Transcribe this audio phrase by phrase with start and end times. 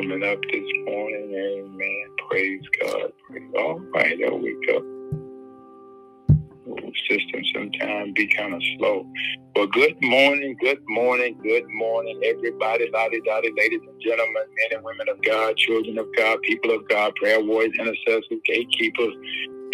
[0.00, 1.34] warming up this morning.
[1.34, 2.04] Amen.
[2.28, 3.12] Praise God.
[3.58, 4.96] All right, there we go.
[7.08, 9.04] System sometimes be kind of slow.
[9.54, 13.20] But good morning, good morning, good morning, everybody, lottie
[13.56, 17.42] ladies and gentlemen, men and women of God, children of God, people of God, prayer
[17.42, 19.14] warriors, intercessors, gatekeepers.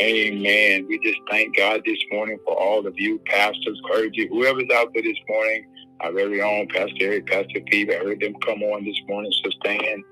[0.01, 0.87] Amen.
[0.88, 5.02] We just thank God this morning for all of you, pastors, clergy, whoever's out there
[5.02, 5.66] this morning
[6.00, 7.91] our very own Pastor Eric, Pastor Pete.
[7.91, 10.05] I heard them come on this morning, Sustain,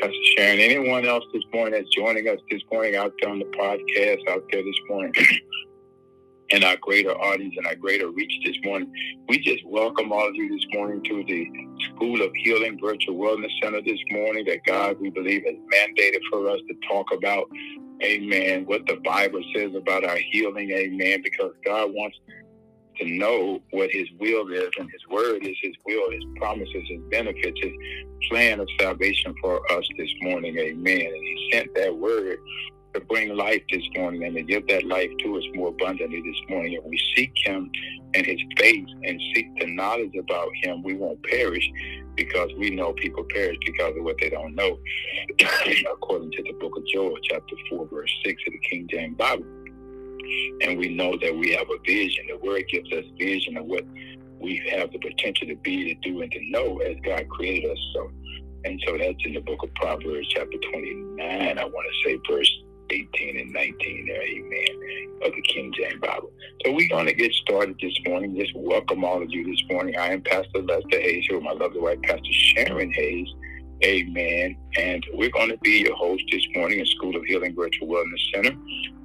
[0.00, 3.46] Pastor Sharon, anyone else this morning that's joining us this morning out there on the
[3.46, 5.12] podcast out there this morning.
[6.52, 8.92] and our greater audience and our greater reach this morning.
[9.28, 11.50] We just welcome all of you this morning to the
[11.88, 16.48] School of Healing Virtual Wellness Center this morning that God, we believe, has mandated for
[16.48, 17.48] us to talk about,
[18.02, 22.16] amen, what the Bible says about our healing, amen, because God wants
[22.98, 27.00] to know what his will is and his word is his will, his promises, his
[27.10, 27.72] benefits, his
[28.30, 30.56] plan of salvation for us this morning.
[30.58, 31.00] Amen.
[31.00, 32.38] And he sent that word
[32.94, 36.40] to bring life this morning and to give that life to us more abundantly this
[36.48, 36.72] morning.
[36.72, 37.70] If we seek him
[38.14, 41.70] and his face and seek the knowledge about him, we won't perish
[42.14, 44.78] because we know people perish because of what they don't know.
[45.92, 49.44] According to the book of Joel, chapter 4, verse 6 of the King James Bible
[50.62, 52.26] and we know that we have a vision.
[52.28, 53.84] The word gives us vision of what
[54.40, 57.78] we have the potential to be, to do, and to know as God created us.
[57.94, 58.10] So,
[58.64, 61.58] and so that's in the book of Proverbs, chapter 29.
[61.58, 62.50] I want to say verse
[62.90, 66.30] 18 and 19 there, amen, of the King James Bible.
[66.64, 68.38] So we're going to get started this morning.
[68.38, 69.96] Just welcome all of you this morning.
[69.96, 73.28] I am Pastor Lester Hayes here with my lovely wife, Pastor Sharon Hayes.
[73.84, 74.56] Amen.
[74.78, 78.34] And we're going to be your host this morning in School of Healing Virtual Wellness
[78.34, 78.56] Center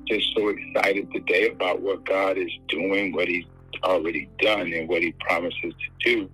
[0.08, 3.46] just so excited today about what God is doing, what He's
[3.84, 5.74] already done, and what He promises to
[6.06, 6.30] do.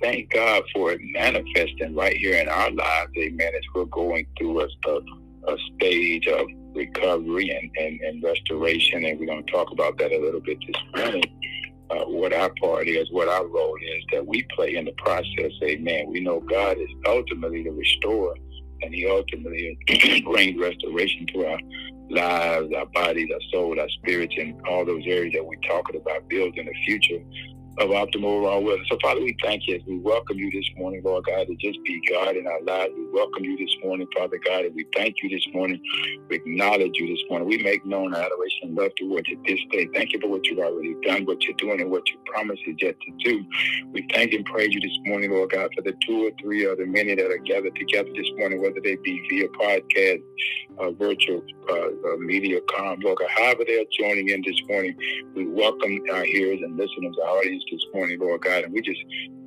[0.00, 4.62] Thank God for it manifesting right here in our lives, amen, as we're going through
[4.62, 5.00] a, a,
[5.48, 9.04] a stage of recovery and, and, and restoration.
[9.04, 11.24] And we're going to talk about that a little bit this morning.
[11.90, 15.52] Uh, what our part is, what our role is that we play in the process.
[15.62, 16.08] Amen.
[16.08, 18.34] We know God is ultimately the restorer,
[18.82, 19.76] and He ultimately
[20.24, 21.58] brings restoration to our
[22.10, 26.28] lives, our bodies, our soul, our spirits, and all those areas that we're talking about
[26.28, 27.22] building the future
[27.78, 28.88] of optimal overall wellness.
[28.88, 32.00] So, Father, we thank you we welcome you this morning, Lord God, to just be
[32.08, 32.92] God in our lives.
[32.96, 35.80] We welcome you this morning, Father God, and we thank you this morning.
[36.28, 37.48] We acknowledge you this morning.
[37.48, 39.88] We make known our adoration and love towards you this day.
[39.94, 42.76] Thank you for what you've already done, what you're doing, and what you promised is
[42.80, 43.44] yet to do.
[43.92, 46.76] We thank and praise you this morning, Lord God, for the two or three or
[46.76, 50.22] the many that are gathered together this morning, whether they be via podcast,
[50.78, 54.96] uh, virtual uh, uh, media, com, Lord God, however they're joining in this morning.
[55.34, 58.64] We welcome our hearers and listeners, our audience this morning, Lord God.
[58.64, 59.00] And we just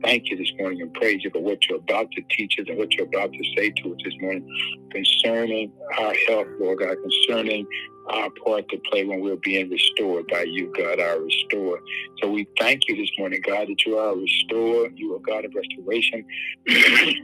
[0.03, 2.78] thank you this morning and praise you for what you're about to teach us and
[2.78, 4.46] what you're about to say to us this morning
[4.91, 7.68] concerning our health, Lord God, concerning
[8.09, 11.79] our part to play when we're being restored by you, God, our restorer.
[12.22, 14.90] So we thank you this morning, God, that you are a restorer.
[14.96, 16.25] You are God of restoration.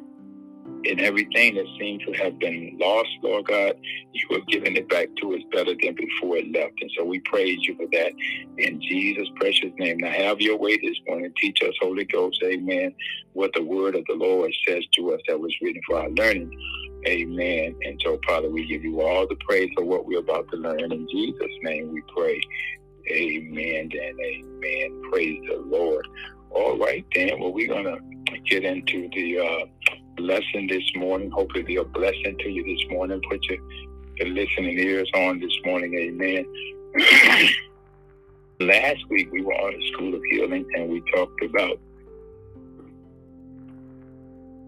[0.90, 3.74] in everything that seemed to have been lost, Lord God,
[4.12, 6.74] you have given it back to us better than before it left.
[6.82, 8.12] And so we praise you for that
[8.58, 9.98] in Jesus' precious name.
[10.00, 11.32] Now have your way this morning.
[11.40, 12.96] Teach us, Holy Ghost, amen,
[13.34, 16.52] what the word of the Lord says to us that was written for our learning.
[17.08, 17.76] Amen.
[17.84, 20.92] And so, Father, we give you all the praise for what we're about to learn.
[20.92, 22.42] In Jesus' name we pray.
[23.12, 25.02] Amen and amen.
[25.12, 26.08] Praise the Lord.
[26.52, 27.40] All right, then.
[27.40, 29.66] Well, we're going to get into the uh,
[30.20, 31.32] lesson this morning.
[31.32, 33.22] Hopefully, be a blessing to you this morning.
[33.30, 33.58] Put your,
[34.18, 35.94] your listening ears on this morning.
[35.96, 36.46] Amen.
[38.60, 41.80] Last week, we were on the School of Healing, and we talked about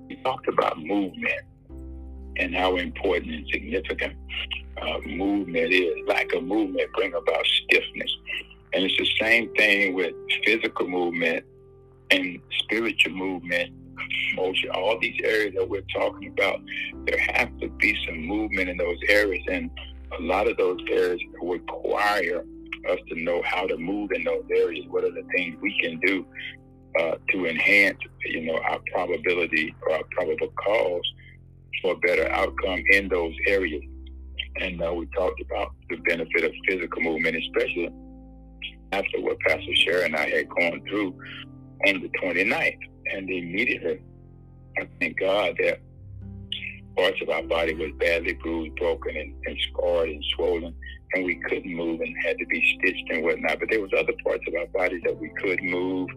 [0.08, 1.42] we talked about movement
[2.38, 4.14] and how important and significant
[4.82, 5.94] uh, movement is.
[6.08, 8.16] Lack of movement bring about stiffness,
[8.74, 10.14] and it's the same thing with
[10.46, 11.46] physical movement
[12.12, 13.72] and spiritual movement
[14.36, 16.62] motion, all these areas that we're talking about,
[17.06, 19.44] there have to be some movement in those areas.
[19.50, 19.70] And
[20.18, 22.44] a lot of those areas require
[22.90, 24.86] us to know how to move in those areas.
[24.90, 26.26] What are the things we can do
[27.00, 31.14] uh, to enhance, you know, our probability or our probable cause
[31.82, 33.84] for a better outcome in those areas?
[34.60, 37.90] And uh, we talked about the benefit of physical movement, especially
[38.92, 41.14] after what Pastor Sharon and I had gone through
[41.88, 42.78] on the 29th.
[43.14, 44.02] And immediately,
[44.78, 45.80] I thank God that
[46.96, 50.76] parts of our body was badly bruised, broken, and, and scarred and swollen.
[51.14, 53.60] and we couldn't move and had to be stitched and whatnot.
[53.60, 56.10] But there was other parts of our body that we could move.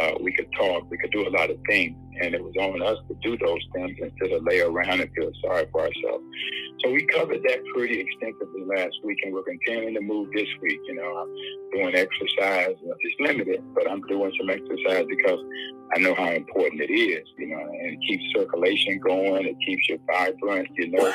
[0.00, 0.90] Uh, we could talk.
[0.90, 3.60] We could do a lot of things, and it was on us to do those
[3.74, 6.24] things instead of lay around and feel sorry for ourselves.
[6.82, 10.80] So we covered that pretty extensively last week, and we're continuing to move this week.
[10.86, 12.74] You know, I'm doing exercise.
[12.80, 15.40] It's limited, but I'm doing some exercise because
[15.94, 17.28] I know how important it is.
[17.38, 19.46] You know, and it keeps circulation going.
[19.46, 20.68] It keeps you vibrant.
[20.76, 21.12] You know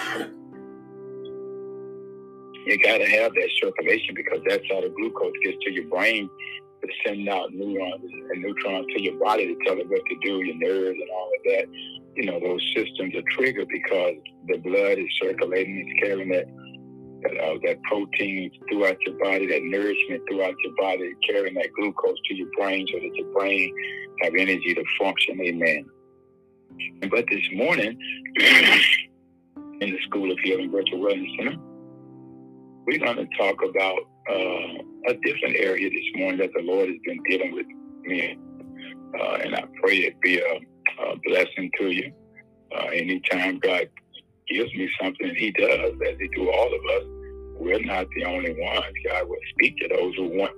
[2.68, 6.29] you got to have that circulation because that's how the glucose gets to your brain
[6.88, 10.44] to send out neurons and neutrons to your body to tell it what to do,
[10.44, 11.66] your nerves and all of that.
[12.16, 14.16] You know, those systems are triggered because
[14.48, 16.48] the blood is circulating, it's carrying that
[17.24, 22.18] that, uh, that protein throughout your body, that nourishment throughout your body, carrying that glucose
[22.28, 23.74] to your brain so that your brain
[24.22, 25.39] have energy to function.
[25.42, 25.86] Amen.
[27.10, 27.98] But this morning,
[29.81, 31.57] in the School of Healing Virtual Wellness Center,
[32.86, 36.97] we're going to talk about uh, a different area this morning that the Lord has
[37.06, 37.65] been dealing with
[38.03, 38.38] me.
[39.19, 42.12] Uh, and I pray it be a, a blessing to you.
[42.75, 43.88] Uh, anytime God
[44.50, 47.07] gives me something, He does, as He do all of us,
[47.59, 48.94] we're not the only ones.
[49.09, 50.51] God will speak to those who want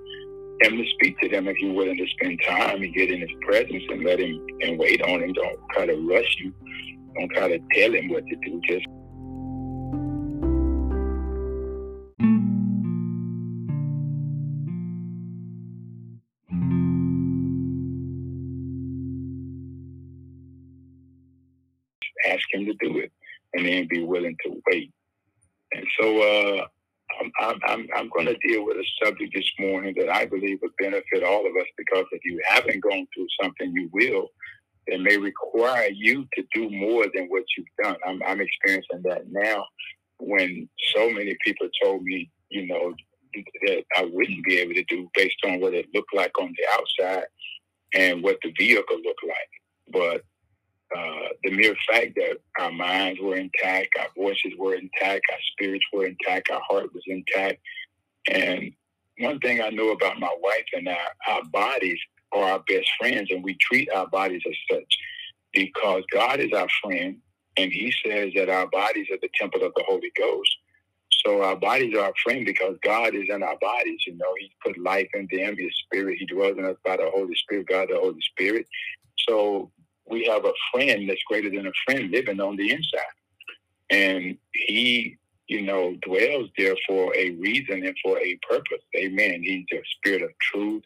[0.62, 3.30] Him to speak to them if you're willing to spend time and get in His
[3.42, 5.32] presence and let Him and wait on Him.
[5.32, 6.52] Don't try to rush you.
[7.18, 8.60] Don't try to tell Him what to do.
[8.68, 8.86] Just
[26.00, 26.66] so uh,
[27.40, 30.76] I'm, I'm, I'm going to deal with a subject this morning that I believe would
[30.78, 34.28] benefit all of us because if you haven't gone through something, you will.
[34.86, 37.96] It may require you to do more than what you've done.
[38.06, 39.66] I'm, I'm experiencing that now
[40.18, 42.94] when so many people told me, you know,
[43.66, 46.66] that I wouldn't be able to do based on what it looked like on the
[46.72, 47.26] outside
[47.94, 49.92] and what the vehicle looked like.
[49.92, 50.22] But
[50.96, 55.84] uh, the mere fact that our minds were intact, our voices were intact, our spirits
[55.92, 57.60] were intact, our heart was intact.
[58.30, 58.72] And
[59.18, 61.98] one thing I know about my wife and our bodies
[62.32, 64.98] are our best friends, and we treat our bodies as such
[65.52, 67.18] because God is our friend,
[67.56, 70.50] and He says that our bodies are the temple of the Holy Ghost.
[71.24, 74.00] So our bodies are our friend because God is in our bodies.
[74.06, 76.18] You know, He put life in them, His Spirit.
[76.18, 78.66] He dwells in us by the Holy Spirit, God, the Holy Spirit.
[79.28, 79.70] So
[80.10, 83.00] we have a friend that's greater than a friend living on the inside.
[83.90, 85.16] And he,
[85.48, 88.82] you know, dwells there for a reason and for a purpose.
[88.96, 89.42] Amen.
[89.42, 90.82] He's the spirit of truth.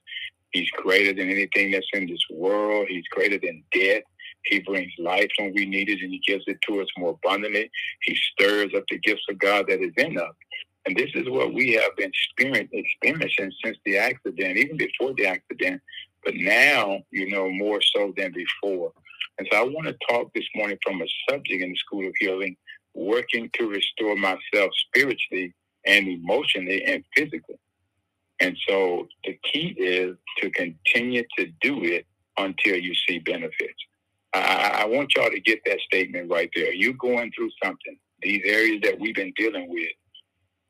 [0.53, 2.87] He's greater than anything that's in this world.
[2.89, 4.03] He's greater than death.
[4.45, 7.71] He brings life when we need it and he gives it to us more abundantly.
[8.03, 10.35] He stirs up the gifts of God that is in us.
[10.87, 12.13] And this is what we have been
[12.73, 15.81] experiencing since the accident, even before the accident,
[16.25, 18.93] but now, you know, more so than before.
[19.39, 22.15] And so I want to talk this morning from a subject in the School of
[22.19, 22.57] Healing,
[22.95, 25.53] working to restore myself spiritually
[25.87, 27.59] and emotionally and physically.
[28.41, 33.75] And so the key is to continue to do it until you see benefits.
[34.33, 36.73] I, I want y'all to get that statement right there.
[36.73, 39.91] You going through something, these areas that we've been dealing with,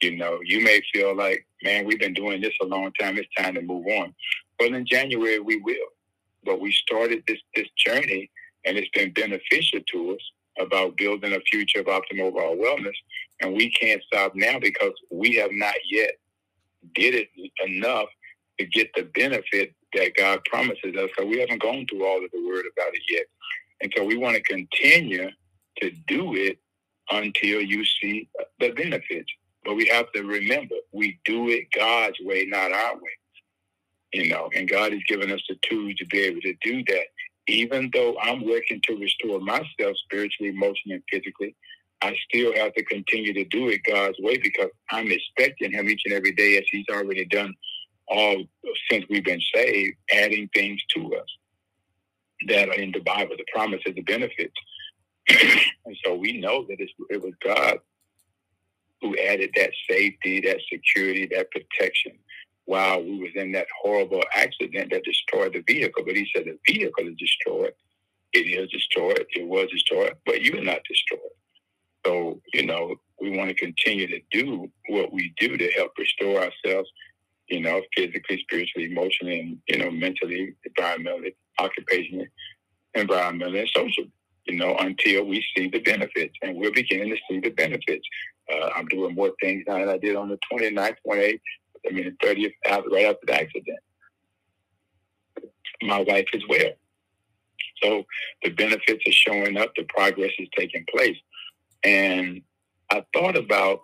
[0.03, 3.17] you know, you may feel like, man, we've been doing this a long time.
[3.17, 4.15] It's time to move on.
[4.61, 5.89] Well, in January, we will.
[6.45, 8.31] But we started this, this journey
[8.65, 10.21] and it's been beneficial to us
[10.59, 12.95] about building a future of optimal overall wellness.
[13.41, 16.13] And we can't stop now because we have not yet
[16.95, 17.29] did it
[17.67, 18.09] enough
[18.59, 21.11] to get the benefit that God promises us.
[21.19, 23.27] So we haven't gone through all of the word about it yet.
[23.81, 25.29] And so we want to continue
[25.81, 26.59] to do it
[27.11, 28.29] until you see
[28.61, 29.31] the benefits.
[29.65, 33.01] But we have to remember, we do it God's way, not our way.
[34.13, 37.07] You know, and God has given us the tools to be able to do that
[37.47, 41.55] even though I'm working to restore myself spiritually, emotionally, and physically,
[42.03, 46.03] I still have to continue to do it God's way because I'm expecting Him each
[46.05, 47.55] and every day, as He's already done
[48.09, 48.45] all
[48.91, 51.27] since we've been saved, adding things to us
[52.49, 54.55] that are in the Bible, the promises, the benefits.
[55.29, 57.79] and so we know that it was God
[59.01, 62.13] who added that safety, that security, that protection
[62.67, 66.05] while we was in that horrible accident that destroyed the vehicle.
[66.05, 67.73] But he said the vehicle is destroyed.
[68.33, 69.25] It is destroyed.
[69.35, 71.21] It was destroyed, but you're not destroyed.
[72.05, 76.39] So, you know, we want to continue to do what we do to help restore
[76.43, 76.91] ourselves,
[77.49, 82.27] you know, physically, spiritually, emotionally, and, you know, mentally, environmentally, occupationally,
[82.97, 84.11] environmentally, and socially.
[84.47, 86.35] you know, until we see the benefits.
[86.43, 88.07] And we're beginning to see the benefits.
[88.53, 91.41] Uh, I'm doing more things now than I did on the 29th, 28th,
[91.87, 92.53] I mean, the 30th,
[92.93, 93.79] right after the accident.
[95.83, 96.73] My wife as well.
[97.83, 98.05] So
[98.43, 101.17] the benefits are showing up, the progress is taking place.
[101.83, 102.43] And
[102.91, 103.81] I thought about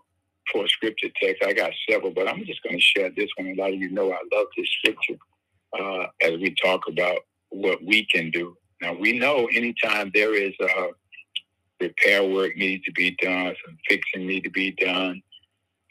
[0.51, 3.49] for a scripture text, I got several, but I'm just going to share this one.
[3.49, 5.19] A lot of you know I love this scripture
[5.79, 7.19] uh, as we talk about
[7.51, 8.57] what we can do.
[8.81, 10.87] Now, we know anytime there is uh,
[11.81, 15.23] repair work needs to be done, some fixing need to be done.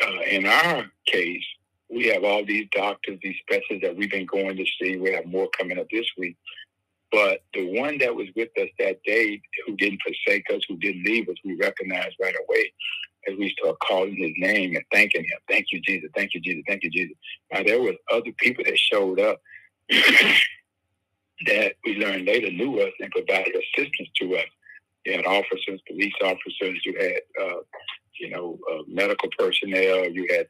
[0.01, 1.43] Uh, in our case,
[1.89, 4.97] we have all these doctors, these specialists that we've been going to see.
[4.97, 6.37] We have more coming up this week.
[7.11, 11.03] But the one that was with us that day, who didn't forsake us, who didn't
[11.05, 12.71] leave us, we recognized right away
[13.27, 15.39] as we start calling his name and thanking him.
[15.49, 16.09] Thank you, Jesus.
[16.15, 16.63] Thank you, Jesus.
[16.67, 17.15] Thank you, Jesus.
[17.51, 19.41] Now, there was other people that showed up
[21.47, 24.45] that we learned later knew us and provided assistance to us.
[25.05, 27.61] You had officers, police officers, you had, uh,
[28.19, 30.47] you know, uh, medical personnel, you had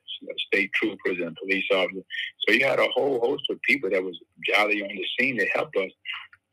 [0.47, 2.03] state troopers and police officers.
[2.47, 5.45] So you had a whole host of people that was jolly on the scene to
[5.47, 5.91] help us.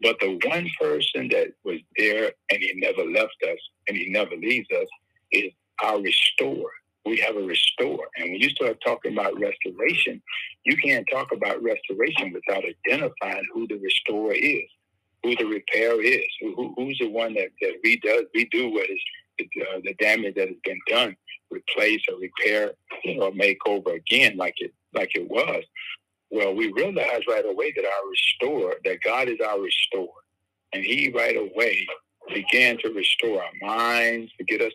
[0.02, 3.58] But the one person that was there and he never left us
[3.88, 4.88] and he never leaves us
[5.32, 6.70] is our restorer.
[7.06, 8.08] We have a restorer.
[8.16, 10.20] And when you start talking about restoration,
[10.64, 14.68] you can't talk about restoration without identifying who the restorer is,
[15.22, 19.00] who the repair is, who, who's the one that, that redoes, redo what is
[19.40, 21.16] uh, the damage that has been done,
[21.50, 22.72] replace or repair,
[23.18, 25.62] know, make over again like it like it was.
[26.30, 30.08] Well, we realized right away that our restorer, that God is our restorer.
[30.72, 31.86] And he right away
[32.34, 34.72] began to restore our minds, to get us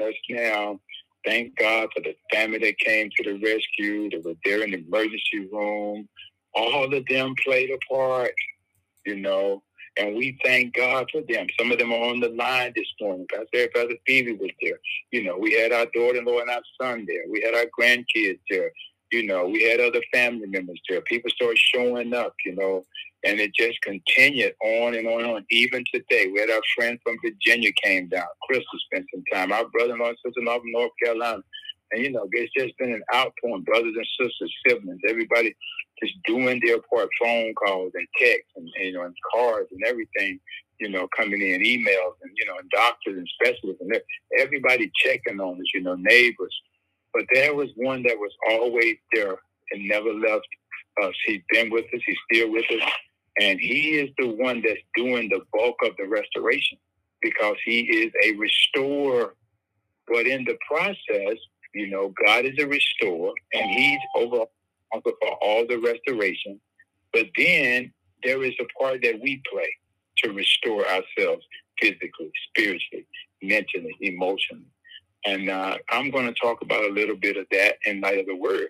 [0.00, 0.80] us now.
[1.24, 4.78] Thank God for the family that came to the rescue, that were there in the
[4.78, 6.08] emergency room.
[6.54, 8.32] All of them played a part,
[9.06, 9.62] you know,
[9.96, 11.46] and we thank God for them.
[11.58, 13.26] Some of them are on the line this morning.
[13.32, 14.78] Pastor Brother Phoebe was there.
[15.12, 17.24] You know, we had our daughter-in-law and our son there.
[17.30, 18.70] We had our grandkids there.
[19.10, 21.00] You know, we had other family members there.
[21.02, 22.84] People started showing up, you know,
[23.24, 25.46] and it just continued on and on and on.
[25.50, 28.26] Even today, we had our friend from Virginia came down.
[28.42, 29.52] Crystal spent some time.
[29.52, 31.42] Our brother-in-law and sister-in-law from North Carolina.
[31.92, 35.54] And, you know, it's just been an outpouring, brothers and sisters, siblings, everybody
[36.02, 40.40] just doing their part, phone calls and texts and, you know, and cards and everything,
[40.80, 44.00] you know, coming in, emails and, you know, and doctors and specialists and
[44.40, 46.54] everybody checking on us, you know, neighbors.
[47.12, 49.36] But there was one that was always there
[49.70, 50.48] and never left
[51.02, 51.14] us.
[51.26, 52.00] He's been with us.
[52.04, 52.90] He's still with us.
[53.40, 56.78] And he is the one that's doing the bulk of the restoration
[57.20, 59.34] because he is a restorer.
[60.06, 61.38] But in the process,
[61.74, 64.44] you know, God is a restorer and he's over
[65.02, 66.60] for all the restoration.
[67.12, 69.68] But then there is a part that we play
[70.18, 71.44] to restore ourselves
[71.80, 73.06] physically, spiritually,
[73.42, 74.66] mentally, emotionally.
[75.26, 78.26] And uh, I'm going to talk about a little bit of that in light of
[78.26, 78.68] the word.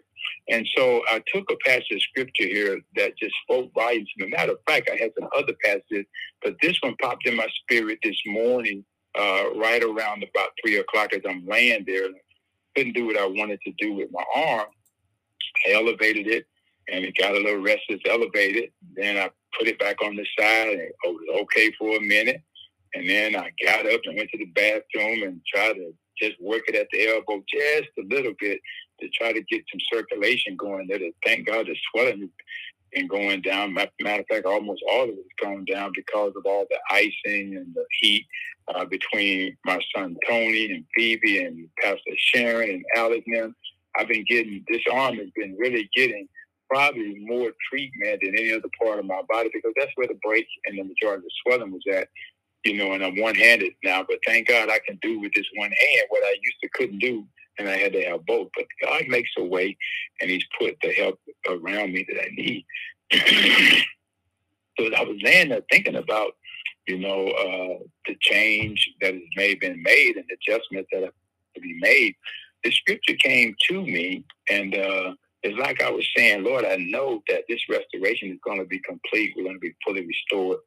[0.49, 4.11] And so I took a passage of scripture here that just spoke volumes.
[4.21, 6.07] As a matter of fact, I had some other passages,
[6.43, 8.85] but this one popped in my spirit this morning,
[9.19, 12.09] uh, right around about three o'clock as I'm laying there.
[12.77, 14.67] Couldn't do what I wanted to do with my arm.
[15.67, 16.47] I elevated it
[16.91, 18.71] and it got a little restless, elevated.
[18.97, 22.43] Then I put it back on the side and it was okay for a minute.
[22.95, 26.63] And then I got up and went to the bathroom and tried to just work
[26.69, 28.61] it at the elbow just a little bit
[29.01, 30.99] to try to get some circulation going there.
[31.25, 32.31] Thank God the swelling
[32.95, 33.75] and going down.
[33.75, 37.57] Matter of fact, almost all of it has gone down because of all the icing
[37.57, 38.27] and the heat
[38.75, 43.57] uh, between my son Tony and Phoebe and Pastor Sharon and Alex and them.
[43.97, 46.29] I've been getting this arm has been really getting
[46.69, 50.47] probably more treatment than any other part of my body because that's where the break
[50.67, 52.09] and the majority of the swelling was at.
[52.65, 55.45] You know, and I'm one handed now, but thank God I can do with this
[55.57, 57.27] one hand what I used to couldn't do
[57.59, 58.49] and I had to have both.
[58.57, 59.77] But God makes a way,
[60.21, 61.19] and He's put the help
[61.49, 62.65] around me that I need.
[64.79, 66.33] so I was laying there thinking about,
[66.87, 71.13] you know, uh, the change that has may been made and the adjustments that have
[71.55, 72.15] to be made.
[72.65, 77.23] The scripture came to me, and uh, it's like I was saying, Lord, I know
[77.29, 79.35] that this restoration is going to be complete.
[79.37, 80.59] We're going to be fully restored.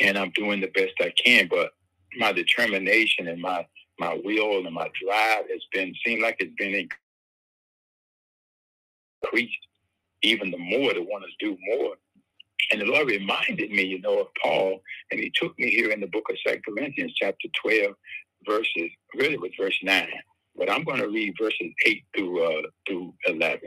[0.00, 1.72] And I'm doing the best I can, but
[2.16, 3.66] my determination and my
[4.00, 6.88] my will and my drive has been seemed like it's been
[9.24, 9.58] increased
[10.22, 11.94] even the more to want to do more.
[12.72, 14.80] And the Lord reminded me, you know, of Paul,
[15.10, 17.94] and he took me here in the book of Second Corinthians, chapter 12,
[18.46, 20.08] verses, really was verse 9.
[20.56, 23.60] But I'm going to read verses 8 through, uh, through 11.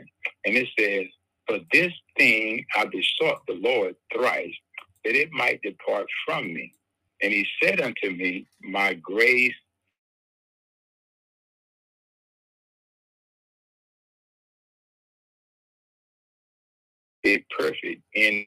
[0.46, 1.06] And it says,
[1.48, 4.54] For this thing I besought the Lord thrice,
[5.04, 6.72] that it might depart from me.
[7.22, 9.54] And he said unto me, My grace
[17.24, 18.46] is perfect in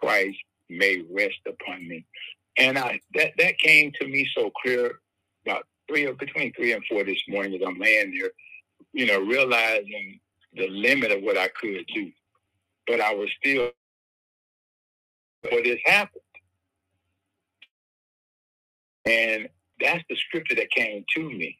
[0.00, 0.38] Christ
[0.70, 2.04] may rest upon me.
[2.58, 5.00] And I that that came to me so clear
[5.46, 8.30] about three or between three and four this morning as I'm laying there,
[8.92, 10.20] you know, realizing
[10.54, 12.10] the limit of what I could do.
[12.86, 13.70] But I was still
[15.50, 16.22] what has happened.
[19.06, 19.48] And
[19.80, 21.58] that's the scripture that came to me.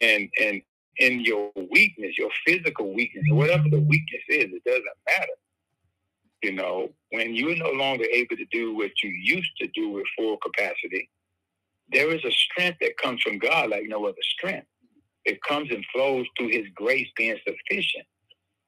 [0.00, 0.62] And and
[0.98, 5.32] in your weakness, your physical weakness, whatever the weakness is, it doesn't matter.
[6.42, 10.04] You know, when you're no longer able to do what you used to do with
[10.16, 11.08] full capacity,
[11.90, 14.66] there is a strength that comes from God like no other strength.
[15.24, 18.06] It comes and flows through his grace being sufficient.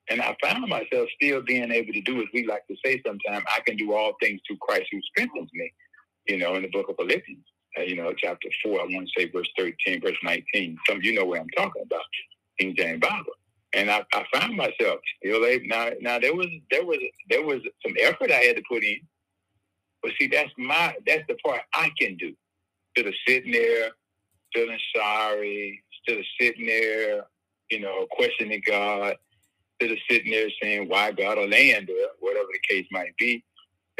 [0.08, 3.44] And I found myself still being able to do as we like to say sometimes,
[3.48, 5.72] I can do all things through Christ who strengthens me,
[6.26, 7.44] you know, in the book of Philippians,
[7.78, 10.78] Uh, you know, chapter 4, I want to say verse 13, verse 19.
[10.88, 12.02] Some of you know where I'm talking about,
[12.58, 13.32] King James Bible.
[13.72, 15.66] And I, I found myself still able.
[15.68, 16.98] Now, now there was there was
[17.28, 18.98] there was some effort I had to put in,
[20.02, 22.34] but see, that's my that's the part I can do.
[22.96, 23.90] Instead of sitting there
[24.54, 27.24] feeling sorry, instead of sitting there,
[27.70, 29.16] you know, questioning God,
[29.80, 33.44] instead of sitting there saying why God or land or whatever the case might be.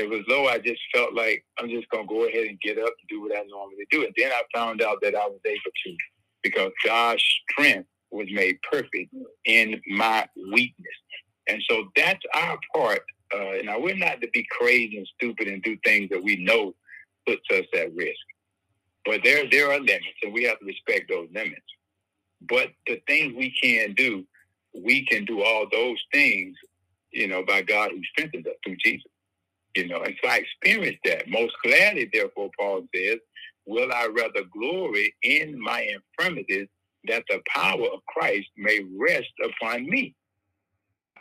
[0.01, 0.47] It was low.
[0.47, 3.37] I just felt like I'm just gonna go ahead and get up and do what
[3.37, 4.05] I normally do.
[4.05, 5.97] And then I found out that I was able to
[6.43, 9.15] because God's strength was made perfect
[9.47, 10.97] in my weakness.
[11.49, 13.03] And so that's our part.
[13.35, 16.75] Uh, now we're not to be crazy and stupid and do things that we know
[17.27, 18.21] puts us at risk.
[19.07, 21.63] But there there are limits, and we have to respect those limits.
[22.43, 24.25] But the things we can do,
[24.75, 26.57] we can do all those things,
[27.13, 29.10] you know, by God who strengthens us through Jesus.
[29.75, 31.29] You know, and so I experienced that.
[31.29, 33.19] Most gladly, therefore, Paul says,
[33.67, 35.83] will I rather glory in my
[36.19, 36.67] infirmities
[37.07, 40.15] that the power of Christ may rest upon me.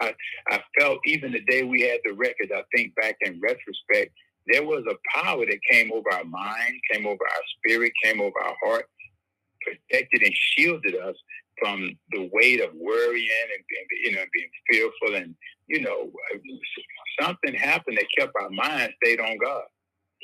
[0.02, 0.14] I,
[0.50, 4.14] I felt even the day we had the record, I think back in retrospect,
[4.48, 8.40] there was a power that came over our mind, came over our spirit, came over
[8.42, 8.86] our heart,
[9.62, 11.16] protected and shielded us
[11.60, 15.16] from the weight of worrying and being, you know, being fearful.
[15.16, 15.36] And,
[15.68, 16.12] you know,
[17.22, 19.64] something happened that kept our mind stayed on God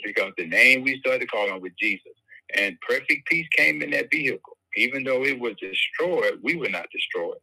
[0.03, 2.13] because the name we started calling was Jesus.
[2.55, 4.57] And perfect peace came in that vehicle.
[4.77, 7.37] Even though it was destroyed, we were not destroyed.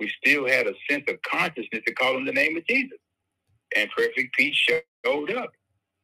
[0.00, 2.98] We still had a sense of consciousness to call on the name of Jesus.
[3.76, 5.50] And perfect peace showed up.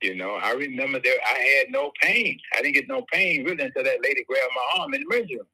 [0.02, 2.38] You know, I remember there I had no pain.
[2.56, 5.46] I didn't get no pain really until that lady grabbed my arm emergency room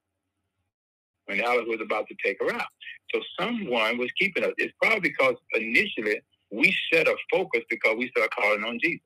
[1.30, 2.66] when Alice was about to take her out.
[3.14, 4.50] So someone was keeping us.
[4.58, 9.00] It's probably because initially we set a focus because we started calling on Jesus.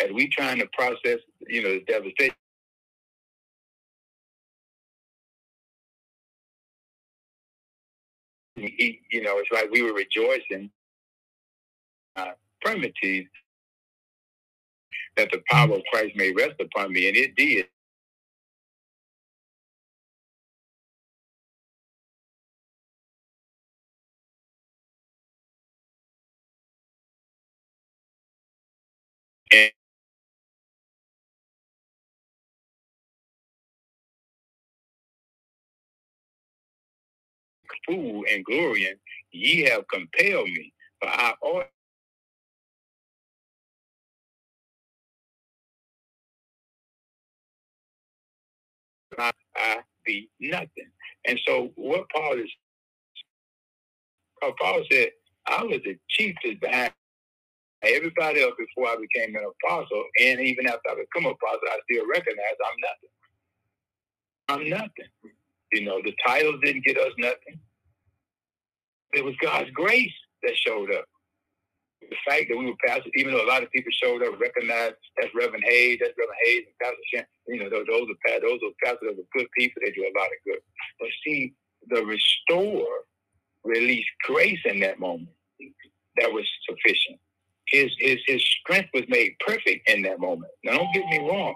[0.00, 2.34] As we trying to process, you know, the devastation.
[8.54, 10.70] He, you know, it's like we were rejoicing
[12.14, 12.32] uh,
[12.64, 13.26] infirmities
[15.16, 17.66] that the power of Christ may rest upon me, and it did.
[29.52, 29.70] And
[37.86, 38.96] fool and glorying,
[39.32, 41.66] ye have compelled me, for I ought
[49.18, 50.90] I, I be nothing.
[51.26, 52.50] And so what Paul is,
[54.42, 55.10] uh, Paul said,
[55.46, 56.92] I was the chiefest behind
[57.94, 60.04] everybody else before I became an apostle.
[60.22, 63.12] And even after I become an apostle, I still recognize I'm nothing.
[64.48, 65.10] I'm nothing.
[65.72, 67.58] You know, the titles didn't get us nothing.
[69.12, 71.04] It was God's grace that showed up
[72.10, 74.94] the fact that we were pastors, even though a lot of people showed up, recognized
[75.16, 78.60] that's Reverend Hayes, that's Reverend Hayes, and Pastor Shan, you know, those, those are those
[78.62, 79.82] are pastors, those are good people.
[79.84, 80.60] They do a lot of good.
[81.00, 81.54] But see,
[81.88, 83.04] the restorer
[83.64, 85.30] released grace in that moment
[86.18, 87.18] that was sufficient.
[87.68, 90.52] His his his strength was made perfect in that moment.
[90.64, 91.54] Now, don't get me wrong.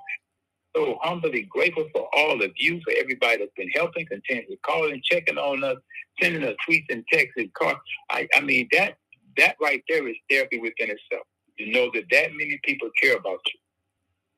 [0.76, 5.38] so humbly grateful for all of you, for everybody that's been helping, continuing calling, checking
[5.38, 5.78] on us,
[6.22, 7.80] sending us tweets and texts and cards.
[8.10, 8.96] I, I mean, that
[9.38, 11.26] that right there is therapy within itself.
[11.58, 13.60] You know that that many people care about you.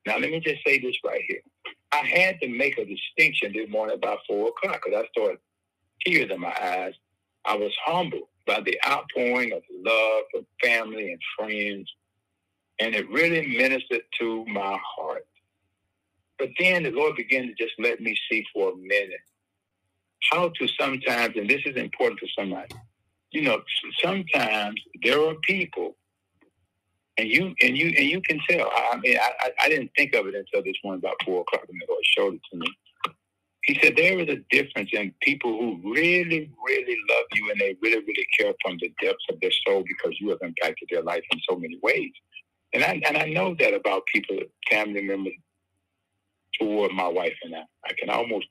[0.07, 1.41] Now, let me just say this right here.
[1.93, 5.39] I had to make a distinction this morning about four o'clock because I started
[6.05, 6.95] tears in my eyes.
[7.47, 11.91] I was humbled by the outpouring of love from family and friends,
[12.81, 15.27] and it really ministered to my heart.
[16.39, 19.21] But then the Lord began to just let me see for a minute
[20.31, 22.75] how to sometimes, and this is important for somebody,
[23.31, 23.63] you know,
[24.03, 25.97] sometimes there are people,
[27.19, 28.71] and you and you and you can tell.
[28.93, 31.81] I, mean, I, I didn't think of it until this one about four o'clock, and
[31.81, 32.67] the Lord showed it to me.
[33.65, 37.77] He said there is a difference in people who really, really love you and they
[37.81, 41.23] really, really care from the depths of their soul because you have impacted their life
[41.31, 42.11] in so many ways.
[42.75, 44.39] And I and I know that about people,
[44.71, 45.35] family members
[46.59, 47.63] toward my wife and I.
[47.85, 48.47] I can almost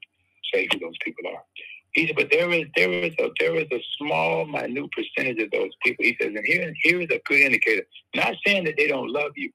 [0.53, 1.43] say who those people are.
[1.93, 5.51] He said, but there is there is a there is a small, minute percentage of
[5.51, 6.05] those people.
[6.05, 7.83] He says, and here here is a good indicator.
[8.15, 9.51] Not saying that they don't love you,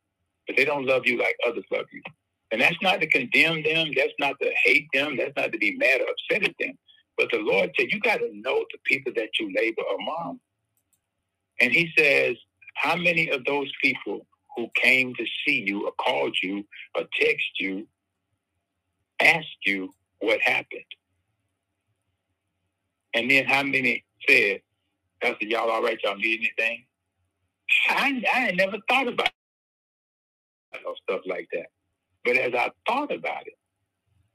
[0.47, 2.03] but they don't love you like others love you.
[2.53, 3.91] And that's not to condemn them.
[3.97, 5.17] That's not to hate them.
[5.17, 6.79] That's not to be mad or upset at them.
[7.19, 10.41] But the Lord said, you got to know the people that you labor among.
[11.61, 12.37] And He says,
[12.75, 17.47] how many of those people who came to see you or called you or text
[17.59, 17.87] you
[19.21, 20.83] asked you what happened?
[23.15, 24.61] And then how many said,
[25.23, 25.99] Pastor, y'all all right?
[26.05, 26.85] Y'all need anything?
[27.89, 29.31] I, I never thought about
[31.05, 31.67] stuff like that.
[32.27, 33.55] But as I thought about it,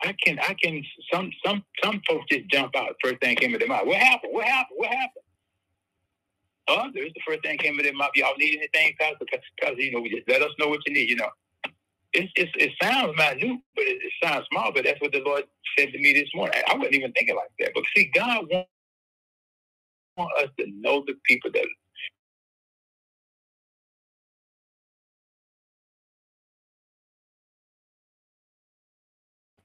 [0.03, 0.83] I can, I can.
[1.13, 2.95] Some, some, some folks just jump out.
[3.03, 3.87] First thing came to their mind.
[3.87, 4.33] What happened?
[4.33, 4.77] What happened?
[4.77, 5.25] What happened?
[6.67, 8.11] Others, the first thing came to their mind.
[8.15, 9.25] Y'all need anything, Pastor?
[9.61, 11.09] Pastor, you know, just let us know what you need.
[11.09, 11.29] You know,
[12.13, 14.71] it's, it's, it sounds minute, but it, it, sounds small.
[14.73, 15.43] But that's what the Lord
[15.77, 16.61] said to me this morning.
[16.67, 17.71] I, I wasn't even thinking like that.
[17.75, 18.69] But see, God wants
[20.17, 21.65] want us to know the people that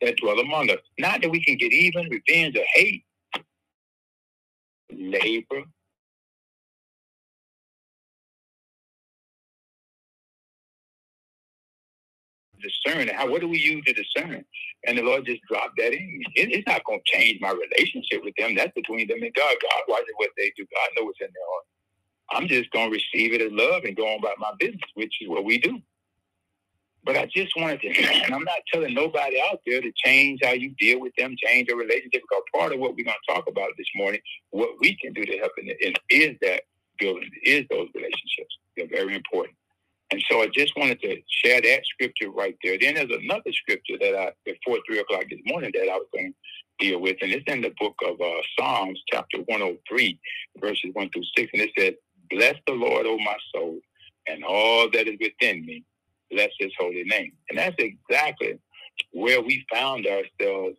[0.03, 0.79] that dwell among us.
[0.99, 3.05] Not that we can get even, revenge, or hate.
[4.93, 5.63] Labor.
[12.63, 13.09] Discern.
[13.09, 14.45] How, what do we use to discern?
[14.87, 16.23] And the Lord just dropped that in.
[16.37, 18.55] It, it's not going to change my relationship with them.
[18.57, 19.57] That's between them and God.
[19.63, 20.65] God watches what they do.
[20.65, 21.65] God knows what's in their heart.
[22.33, 25.15] I'm just going to receive it as love and go on about my business, which
[25.23, 25.81] is what we do.
[27.07, 30.51] But I just wanted to, and I'm not telling nobody out there to change how
[30.51, 33.45] you deal with them, change your relationship, because part of what we're going to talk
[33.49, 35.71] about this morning, what we can do to help in
[36.11, 36.63] is that
[36.99, 38.59] building, is those relationships.
[38.77, 39.55] They're very important.
[40.11, 42.77] And so I just wanted to share that scripture right there.
[42.79, 46.33] Then there's another scripture that I, before three o'clock this morning, that I was going
[46.33, 50.19] to deal with, and it's in the book of uh, Psalms, chapter 103,
[50.59, 51.51] verses 1 through 6.
[51.55, 51.95] And it says,
[52.31, 53.79] Bless the Lord, O my soul,
[54.27, 55.85] and all that is within me
[56.37, 57.33] bless his holy name.
[57.49, 58.59] And that's exactly
[59.13, 60.77] where we found ourselves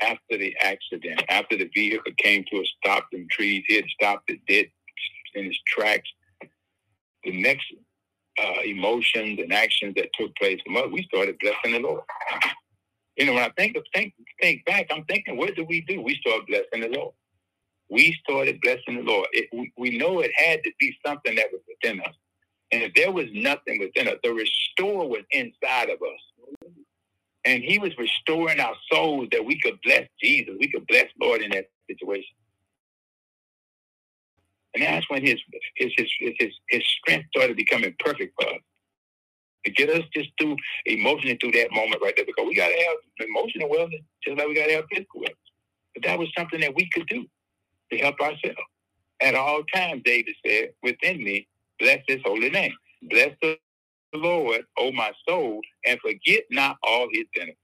[0.00, 4.40] after the accident, after the vehicle came to a stop in trees, had stopped it
[4.48, 4.66] dead
[5.34, 6.08] in his tracks.
[7.24, 7.66] The next
[8.40, 12.02] uh, emotions and actions that took place from us, we started blessing the Lord.
[13.16, 16.00] You know, when I think of think think back, I'm thinking, what did we do?
[16.00, 17.14] We started blessing the Lord.
[17.90, 19.26] We started blessing the Lord.
[19.32, 22.14] It, we, we know it had to be something that was within us.
[22.72, 26.48] And if there was nothing within us, the restorer was inside of us.
[27.44, 30.54] And he was restoring our souls that we could bless Jesus.
[30.60, 32.36] We could bless Lord in that situation.
[34.74, 35.36] And that's when his
[35.76, 38.60] his his his, his strength started becoming perfect for us.
[39.64, 43.28] To get us just through emotionally through that moment right there, because we gotta have
[43.28, 45.34] emotional wellness just like we gotta have physical wellness.
[45.94, 47.26] But that was something that we could do
[47.92, 48.58] to help ourselves.
[49.20, 51.48] At all times, David said, within me
[51.78, 52.74] Bless his holy name.
[53.10, 53.58] Bless the
[54.14, 57.58] Lord, O my soul, and forget not all his benefits.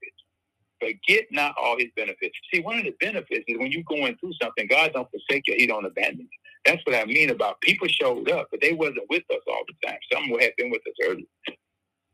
[0.80, 2.36] Forget not all his benefits.
[2.52, 5.54] See, one of the benefits is when you're going through something, God don't forsake you,
[5.56, 6.38] he don't abandon you.
[6.66, 9.88] That's what I mean about people showed up, but they wasn't with us all the
[9.88, 9.98] time.
[10.12, 11.28] Some have been with us early.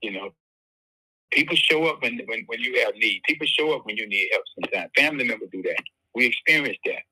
[0.02, 0.30] You know,
[1.32, 3.22] people show up when, when, when you have need.
[3.26, 4.90] People show up when you need help sometimes.
[4.96, 5.82] Family members do that.
[6.14, 7.02] We experience that.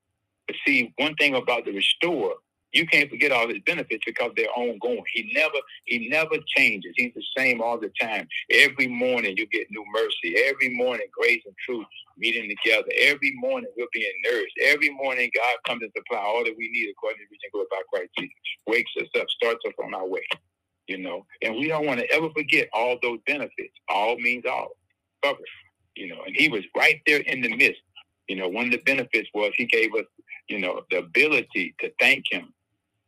[0.47, 2.35] But see, one thing about the restorer,
[2.73, 5.03] you can't forget all his benefits because they're ongoing.
[5.15, 6.93] He never he never changes.
[6.97, 8.29] He's the same all the time.
[8.51, 10.37] Every morning you get new mercy.
[10.49, 11.87] Every morning grace and truth
[12.19, 12.89] meeting together.
[13.01, 14.55] Every morning we're being nourished.
[14.63, 17.67] Every morning God comes to supply all that we need according to the reaching glory
[17.71, 18.35] by Christ Jesus.
[18.67, 20.23] Wakes us up, starts us on our way.
[20.87, 23.75] You know, and we don't want to ever forget all those benefits.
[23.89, 24.71] All means all.
[25.23, 25.41] Cover.
[25.97, 27.81] You know, and he was right there in the midst.
[28.29, 30.05] You know, one of the benefits was he gave us,
[30.49, 32.53] you know, the ability to thank him,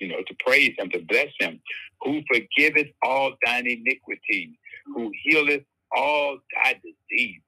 [0.01, 1.61] you know, to praise him, to bless him,
[2.03, 5.63] who forgiveth all thine iniquities, who healeth
[5.97, 7.41] all thy disease,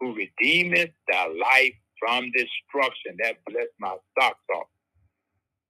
[0.00, 3.16] who redeemeth thy life from destruction.
[3.22, 4.66] That blessed my socks off.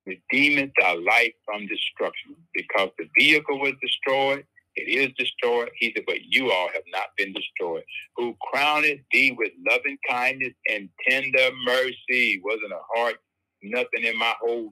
[0.07, 2.37] Redeemeth thy life from destruction.
[2.55, 4.45] Because the vehicle was destroyed,
[4.77, 5.71] it is destroyed.
[5.79, 7.85] He said, but you all have not been destroyed.
[8.17, 12.41] Who crowned thee with loving kindness and tender mercy.
[12.45, 13.17] Wasn't a heart,
[13.63, 14.71] nothing in my whole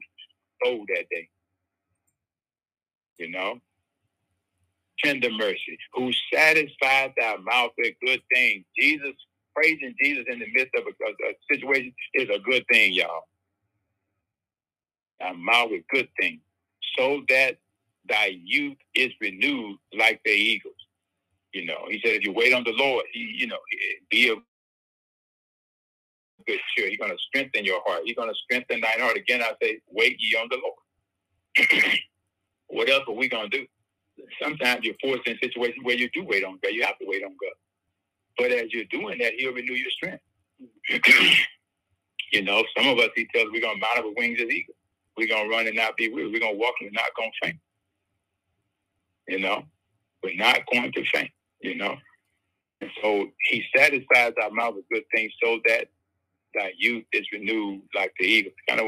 [0.63, 1.29] soul that day.
[3.21, 3.59] You know?
[5.03, 5.37] Tender mm-hmm.
[5.37, 5.77] mercy.
[5.93, 8.65] Who satisfies thy mouth with good things.
[8.79, 9.13] Jesus,
[9.55, 13.27] praising Jesus in the midst of a, a, a situation is a good thing, y'all.
[15.19, 16.39] Thy mouth with good things.
[16.97, 17.57] So that
[18.09, 20.73] thy youth is renewed like the eagles.
[21.53, 23.59] You know, he said, if you wait on the Lord, he, you know,
[24.09, 24.35] be a
[26.47, 26.89] good cheer.
[26.89, 28.01] He's going to strengthen your heart.
[28.05, 29.17] He's going to strengthen thine heart.
[29.17, 31.93] Again, I say, wait ye on the Lord.
[32.71, 33.65] what else are we going to do?
[34.41, 36.71] Sometimes you're forced in situations where you do wait on God.
[36.73, 37.55] You have to wait on God.
[38.37, 40.23] But as you're doing that, He'll renew your strength.
[42.31, 44.49] you know, some of us, He tells we're going to mount up with wings as
[44.49, 44.77] eagles.
[45.17, 46.31] We're going to run and not be weary.
[46.31, 47.57] We're going to walk and not to faint.
[49.27, 49.63] You know,
[50.23, 51.31] we're not going to faint.
[51.61, 51.95] You know,
[52.81, 55.87] and so He satisfies our mouth with good things, so that
[56.55, 58.51] thy youth is renewed like the eagle.
[58.67, 58.87] Kind of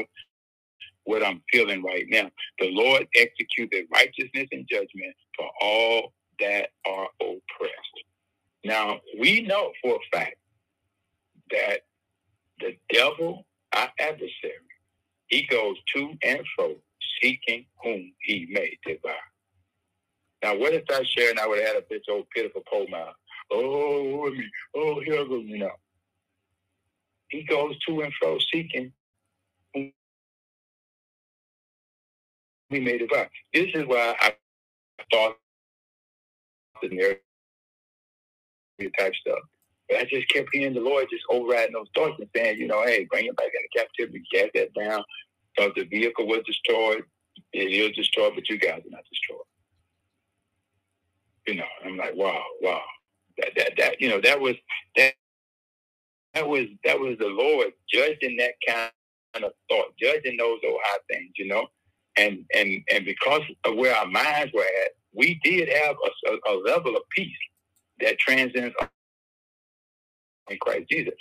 [1.04, 2.30] what I'm feeling right now.
[2.58, 8.04] The Lord executed righteousness and judgment for all that are oppressed.
[8.64, 10.36] Now we know for a fact
[11.50, 11.80] that
[12.60, 14.52] the devil, our adversary,
[15.28, 16.76] he goes to and fro
[17.22, 19.14] seeking whom he may devour.
[20.42, 22.92] Now, what if I share and I would have had a bitch old pitiful poem
[22.94, 23.14] out?
[23.50, 24.44] Oh, me.
[24.76, 25.72] Oh, here goes, you know.
[27.28, 28.92] He goes to and fro seeking.
[32.70, 33.30] Made it back.
[33.52, 34.34] This is why I
[35.12, 35.36] thought
[36.82, 37.20] the narrative
[38.98, 39.38] type stuff.
[39.88, 42.84] But I just kept hearing the Lord just overriding those thoughts and saying, you know,
[42.84, 45.02] hey, bring it back into captivity, cast that down.
[45.56, 47.04] Because the vehicle was destroyed.
[47.52, 49.46] It was destroyed, but you guys are not destroyed.
[51.46, 52.80] You know, I'm like, wow, wow.
[53.38, 54.54] That that that you know, that was
[54.96, 55.14] that
[56.34, 60.98] that was that was the Lord judging that kind of thought, judging those old high
[61.10, 61.66] things, you know.
[62.16, 65.96] And and and because of where our minds were at, we did have
[66.26, 67.36] a, a, level of peace
[68.00, 68.74] that transcends
[70.48, 71.14] in Christ Jesus.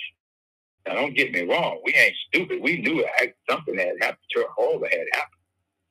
[0.87, 1.79] Now, don't get me wrong.
[1.83, 2.61] We ain't stupid.
[2.61, 3.05] We knew
[3.49, 4.17] something had happened.
[4.31, 4.47] To her.
[4.55, 5.41] Horrible had happened.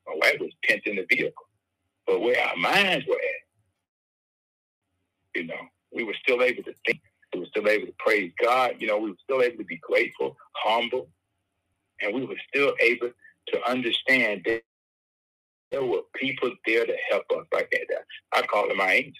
[0.06, 1.46] My wife was pent in the vehicle.
[2.06, 3.42] But where our minds were at,
[5.34, 5.60] you know,
[5.92, 7.00] we were still able to think.
[7.32, 8.76] We were still able to praise God.
[8.78, 11.08] You know, we were still able to be grateful, humble,
[12.02, 13.10] and we were still able
[13.48, 14.62] to understand that
[15.72, 18.04] there were people there to help us like that.
[18.32, 19.16] I call them my angels.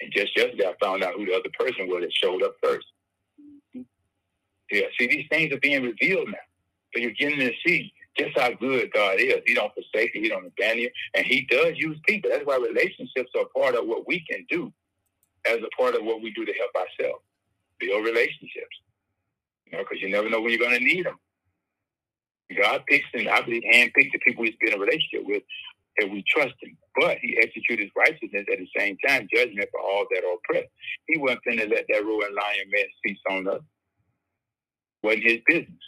[0.00, 2.78] And just yesterday, I found out who the other person was that showed up 1st
[3.40, 3.80] mm-hmm.
[4.70, 6.38] Yeah, see, these things are being revealed now.
[6.94, 9.40] So you're getting to see just how good God is.
[9.46, 10.22] He don't forsake you.
[10.22, 10.90] He don't abandon you.
[11.14, 12.30] And he does use people.
[12.30, 14.72] That's why relationships are part of what we can do
[15.46, 17.22] as a part of what we do to help ourselves,
[17.78, 18.76] build relationships.
[19.66, 21.18] You know, because you never know when you're going to need them.
[22.56, 25.42] God picks and I believe handpicks the people he's been in a relationship with,
[25.98, 26.76] and we trust him.
[27.00, 30.72] But he executed righteousness at the same time, judgment for all that are oppressed.
[31.08, 33.62] He wasn't going to let that roaring lion man cease on us.
[35.02, 35.80] Wasn't his business.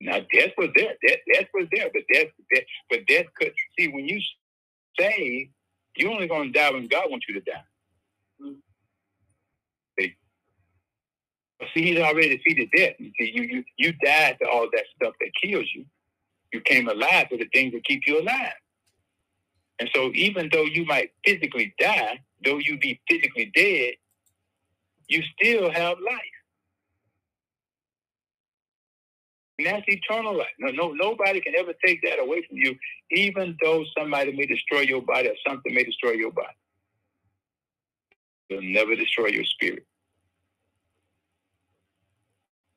[0.00, 0.94] Now death was there.
[1.06, 4.20] Death, death was there, but death, death, but death could see when you
[4.98, 5.48] save,
[5.96, 7.64] you're only going to die when God wants you to die.
[10.00, 10.16] See,
[11.74, 12.94] see he's already defeated death.
[12.98, 15.84] You see, you you you died to all that stuff that kills you.
[16.52, 18.52] You came alive to the things that keep you alive.
[19.80, 23.94] And so, even though you might physically die, though you be physically dead,
[25.08, 26.20] you still have life.
[29.58, 30.46] And that's eternal life.
[30.58, 32.76] No, no, nobody can ever take that away from you,
[33.10, 36.56] even though somebody may destroy your body or something may destroy your body.
[38.48, 39.86] It'll never destroy your spirit.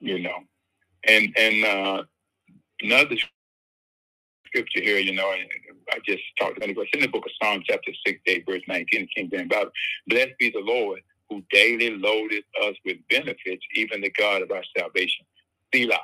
[0.01, 0.39] You know.
[1.07, 2.03] And and uh,
[2.81, 3.15] another
[4.47, 7.65] scripture here, you know, I just talked about it, it's in the book of Psalms,
[7.67, 9.71] chapter 6, 8, verse 19, King James Bible.
[10.07, 14.63] Blessed be the Lord who daily loaded us with benefits, even the God of our
[14.77, 15.25] salvation.
[15.73, 15.99] Selah.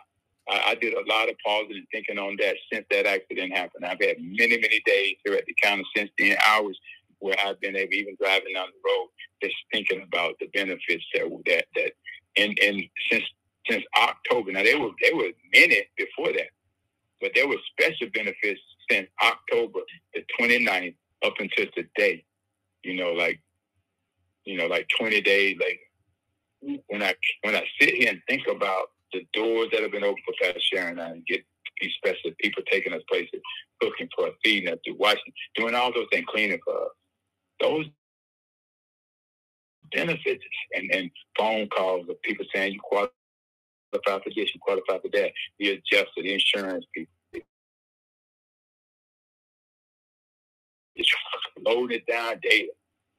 [0.49, 3.85] I, I did a lot of pausing and thinking on that since that accident happened.
[3.85, 6.79] I've had many, many days here at the counter since then, hours
[7.19, 9.09] where I've been able, even driving down the road,
[9.43, 11.91] just thinking about the benefits that that that
[12.37, 13.23] and and since
[13.69, 14.51] since October.
[14.51, 16.49] Now they were they were many before that,
[17.21, 19.79] but there were special benefits since October
[20.13, 22.23] the 29th up until today.
[22.83, 23.39] You know, like
[24.45, 26.81] you know, like 20 days later.
[26.87, 30.21] When I when I sit here and think about the doors that have been open
[30.25, 31.43] for Pastor Sharon and get
[31.81, 33.41] these special people taking us places,
[33.81, 36.91] cooking for us, feeding us, watching, doing all those things, cleaning for us.
[37.59, 37.85] Those
[39.93, 43.11] benefits and, and phone calls of people saying you qualify
[43.91, 45.31] for this, you qualify for that.
[45.59, 47.13] We adjusted insurance people.
[50.97, 51.11] Just
[51.65, 52.69] load it down daily.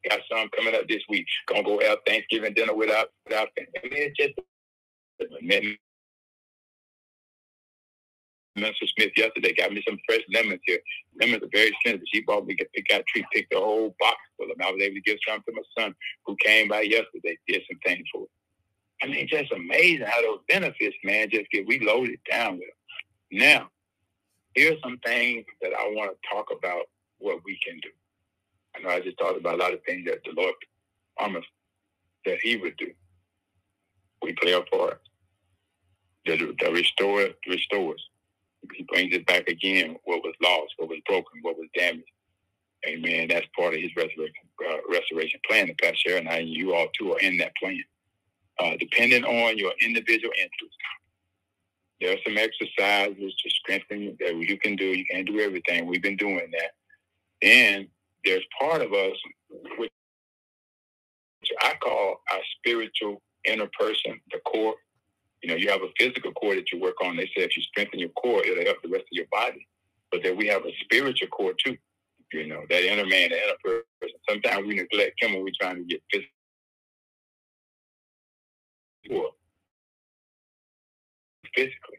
[0.09, 1.26] Got some coming up this week.
[1.48, 3.48] Gonna go have Thanksgiving dinner without without.
[3.59, 4.35] I mean, it's just
[8.57, 10.81] Minister Smith yesterday got me some fresh lemons here.
[11.20, 12.07] Lemons are very expensive.
[12.12, 12.57] She bought me,
[12.88, 14.66] got tree, picked a whole box full of them.
[14.66, 15.94] I was able to give some to my son
[16.26, 18.38] who came by yesterday, did some things for it.
[19.02, 23.40] I mean, just amazing how those benefits, man, just get we loaded down with them.
[23.40, 23.70] Now,
[24.54, 26.82] here's some things that I want to talk about
[27.18, 27.90] what we can do.
[28.76, 30.54] I know I just talked about a lot of things that the Lord
[31.16, 31.48] promised
[32.24, 32.90] that He would do.
[34.22, 35.00] We play a part.
[36.26, 38.04] The, the restore restores.
[38.74, 39.96] He brings it back again.
[40.04, 42.11] What was lost, what was broken, what was damaged.
[42.87, 43.28] Amen.
[43.28, 44.34] That's part of His restoration,
[44.68, 45.68] uh, restoration plan.
[45.68, 47.82] The Pastor and I, and you all too, are in that plan.
[48.58, 50.76] Uh, depending on your individual interests,
[52.00, 54.86] there are some exercises to strengthen that you can do.
[54.86, 55.86] You can't do everything.
[55.86, 56.70] We've been doing that.
[57.42, 57.88] And
[58.24, 59.16] there's part of us
[59.78, 59.90] which
[61.60, 64.74] I call our spiritual inner person, the core.
[65.42, 67.16] You know, you have a physical core that you work on.
[67.16, 69.66] They say if you strengthen your core, it'll help the rest of your body.
[70.10, 71.76] But then we have a spiritual core too.
[72.32, 74.18] You know, that inner man, the inner person.
[74.28, 76.32] Sometimes we neglect him when we're trying to get physical.
[81.54, 81.98] Physically.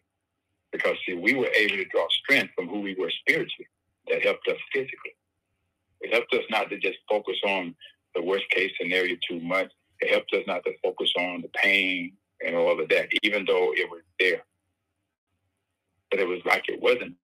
[0.71, 3.67] Because see, we were able to draw strength from who we were spiritually.
[4.09, 5.15] That helped us physically.
[6.01, 7.75] It helped us not to just focus on
[8.15, 9.71] the worst case scenario too much.
[9.99, 12.13] It helped us not to focus on the pain
[12.45, 14.43] and all of that, even though it was there.
[16.11, 17.15] But it was like it wasn't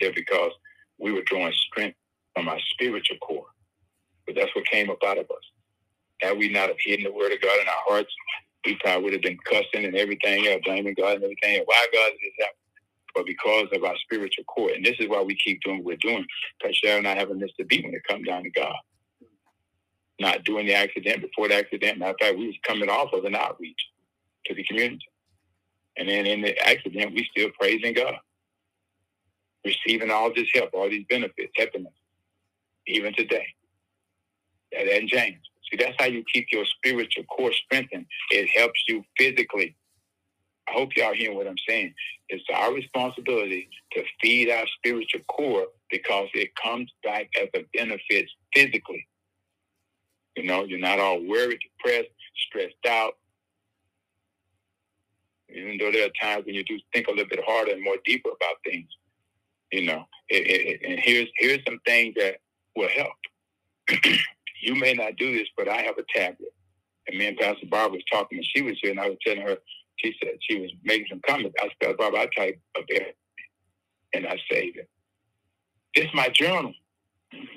[0.00, 0.52] there because
[0.98, 1.96] we were drawing strength
[2.34, 3.46] from our spiritual core.
[4.26, 5.44] But that's what came up out of us.
[6.22, 8.12] Had we not have hidden the word of God in our hearts,
[8.66, 11.62] we probably would have been cussing and everything else, blaming God and everything.
[11.66, 12.48] Why God is happening?
[13.16, 14.70] but because of our spiritual core.
[14.70, 16.24] And this is why we keep doing what we're doing.
[16.60, 18.74] Because Cheryl and I haven't missed a beat when it comes down to God.
[20.20, 21.98] Not doing the accident before the accident.
[21.98, 23.80] Matter of fact, we was coming off of an outreach
[24.44, 25.06] to the community.
[25.96, 28.16] And then in the accident, we still praising God.
[29.64, 31.92] Receiving all this help, all these benefits, helping us.
[32.86, 33.46] Even today.
[34.72, 35.48] That hasn't changed.
[35.78, 38.06] See, that's how you keep your spiritual core strengthened.
[38.30, 39.76] It helps you physically
[40.68, 41.94] I hope y'all hearing what I'm saying.
[42.28, 48.28] It's our responsibility to feed our spiritual core because it comes back as a benefit
[48.54, 49.06] physically.
[50.36, 52.10] You know, you're not all worried, depressed,
[52.48, 53.14] stressed out.
[55.48, 57.96] Even though there are times when you do think a little bit harder and more
[58.04, 58.88] deeper about things,
[59.70, 60.04] you know.
[60.28, 62.38] It, it, and here's here's some things that
[62.74, 63.12] will help.
[64.62, 66.52] you may not do this, but I have a tablet.
[67.08, 69.42] And me and Pastor Barb was talking, and she was here, and I was telling
[69.42, 69.56] her,
[69.96, 71.56] she said she was making some comments.
[71.62, 73.06] I spelled Bob, I type up there
[74.16, 74.88] and I saved it.
[75.94, 76.72] This is my journal.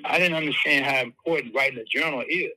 [0.04, 2.50] I didn't understand how important writing a journal is.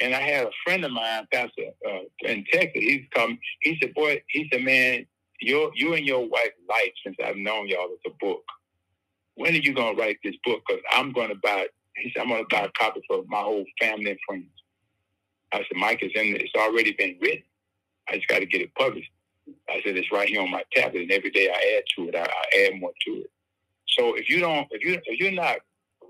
[0.00, 2.72] And I had a friend of mine, Pastor uh, in Texas.
[2.74, 3.38] He's come.
[3.60, 5.06] He said, "Boy," he said, "Man,
[5.40, 8.42] your you and your wife's life since I've known y'all is a book.
[9.36, 10.62] When are you gonna write this book?
[10.66, 14.10] Because I'm gonna buy." He said, "I'm gonna buy a copy for my whole family
[14.10, 14.50] and friends."
[15.52, 16.36] I said, "Mike is in.
[16.36, 17.44] It's already been written."
[18.08, 19.10] I just got to get it published.
[19.68, 22.14] I said it's right here on my tablet, and every day I add to it.
[22.14, 23.30] I, I add more to it.
[23.88, 25.58] So if you don't, if you if you're not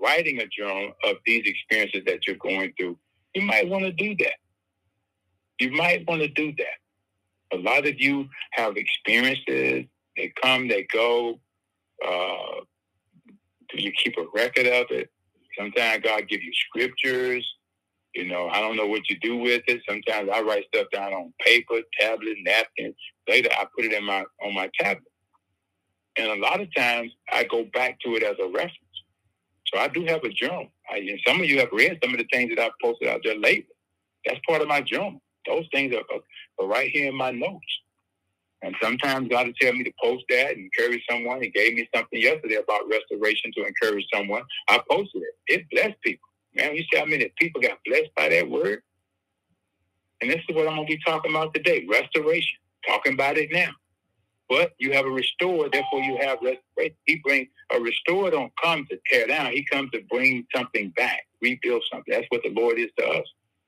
[0.01, 2.97] writing a journal of these experiences that you're going through,
[3.33, 4.35] you might want to do that.
[5.59, 7.57] You might want to do that.
[7.57, 9.85] A lot of you have experiences.
[10.17, 11.39] They come, they go.
[12.05, 12.61] Uh,
[13.69, 15.09] do you keep a record of it?
[15.57, 17.45] Sometimes God give you scriptures.
[18.13, 19.81] You know, I don't know what you do with it.
[19.87, 22.93] Sometimes I write stuff down on paper, tablet, napkin.
[23.27, 25.11] Later, I put it in my on my tablet.
[26.17, 28.73] And a lot of times, I go back to it as a reference.
[29.73, 30.67] So I do have a journal.
[30.89, 33.21] I, and some of you have read some of the things that I've posted out
[33.23, 33.67] there lately.
[34.25, 35.21] That's part of my journal.
[35.45, 37.81] Those things are, are, are right here in my notes.
[38.65, 41.41] And sometimes God will tell me to post that and encourage someone.
[41.41, 44.43] He gave me something yesterday about restoration to encourage someone.
[44.69, 45.35] I posted it.
[45.47, 46.29] It blessed people.
[46.55, 48.81] Man, you see how many people got blessed by that word?
[50.21, 52.59] And this is what I'm going to be talking about today restoration.
[52.87, 53.71] Talking about it now.
[54.49, 56.97] But you have a restorer, therefore you have restoration.
[57.05, 59.51] He brings a restorer don't come to tear down.
[59.53, 62.13] He comes to bring something back, rebuild something.
[62.13, 63.25] That's what the Lord is to us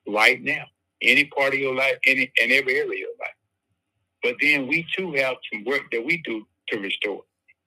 [0.08, 0.66] right now.
[1.02, 3.36] Any part of your life, any in every area of your life.
[4.24, 7.22] But then we too have some work that we do to restore.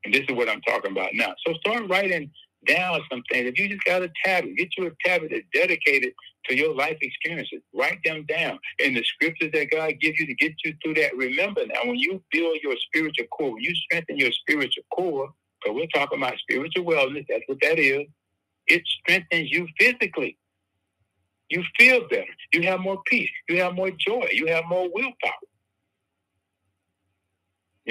[0.04, 1.34] And this is what I'm talking about now.
[1.46, 2.30] So start writing
[2.66, 3.48] down some things.
[3.48, 6.12] If you just got a tablet, get you a tablet that's dedicated
[6.46, 7.60] to your life experiences.
[7.74, 8.58] Write them down.
[8.82, 11.96] And the scriptures that God gives you to get you through that, remember now, when
[11.96, 15.30] you build your spiritual core, when you strengthen your spiritual core,
[15.62, 18.06] because we're talking about spiritual wellness, that's what that is,
[18.66, 20.36] it strengthens you physically.
[21.50, 22.24] You feel better.
[22.52, 23.30] You have more peace.
[23.48, 24.28] You have more joy.
[24.32, 25.49] You have more willpower.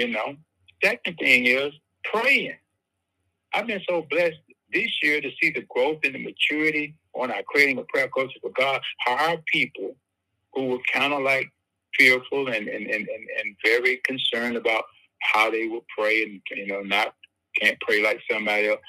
[0.00, 0.34] You know?
[0.82, 1.74] Second thing is
[2.04, 2.56] praying.
[3.52, 4.38] I've been so blessed
[4.72, 8.38] this year to see the growth and the maturity on our creating a prayer culture
[8.40, 8.80] for God.
[9.00, 9.94] How our people
[10.54, 11.50] who were kind of like
[11.98, 14.84] fearful and, and, and, and, very concerned about
[15.20, 17.14] how they would pray and, you know, not
[17.60, 18.80] can't pray like somebody else.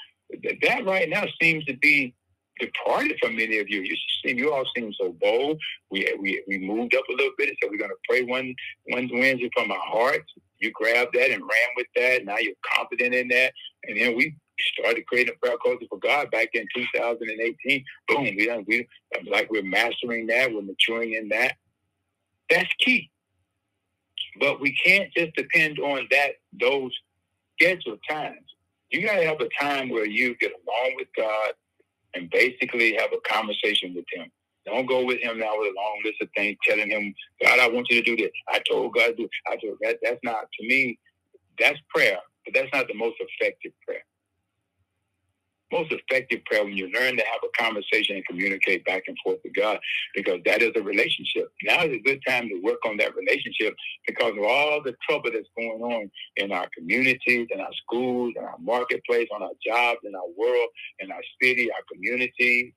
[0.62, 2.14] That right now seems to be
[2.58, 3.82] departed from many of you.
[3.82, 5.60] You seem you all seem so bold.
[5.90, 8.54] We we we moved up a little bit and said we're gonna pray one
[8.86, 10.32] one Wednesday from our hearts.
[10.62, 12.24] You grabbed that and ran with that.
[12.24, 13.52] Now you're confident in that.
[13.84, 14.36] And then we
[14.78, 17.84] started creating a prayer culture for God back in 2018.
[18.06, 18.86] Boom, we done, we
[19.28, 21.56] like we're mastering that, we're maturing in that.
[22.48, 23.10] That's key.
[24.38, 26.92] But we can't just depend on that those
[27.60, 28.38] scheduled times.
[28.90, 31.54] You gotta have a time where you get along with God
[32.14, 34.30] and basically have a conversation with him.
[34.66, 37.68] Don't go with him now with a long list of things, telling him, God, I
[37.68, 38.32] want you to do this.
[38.48, 39.28] I told God to do.
[39.46, 39.98] I told that.
[40.02, 40.98] That's not to me.
[41.58, 44.04] That's prayer, but that's not the most effective prayer
[45.72, 49.38] most effective prayer when you learn to have a conversation and communicate back and forth
[49.42, 49.78] with God,
[50.14, 51.48] because that is a relationship.
[51.64, 53.74] Now is a good time to work on that relationship
[54.06, 58.44] because of all the trouble that's going on in our communities, in our schools, in
[58.44, 60.68] our marketplace, on our jobs, in our world,
[61.00, 62.74] in our city, our community.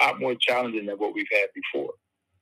[0.00, 1.94] Lot more challenging than what we've had before.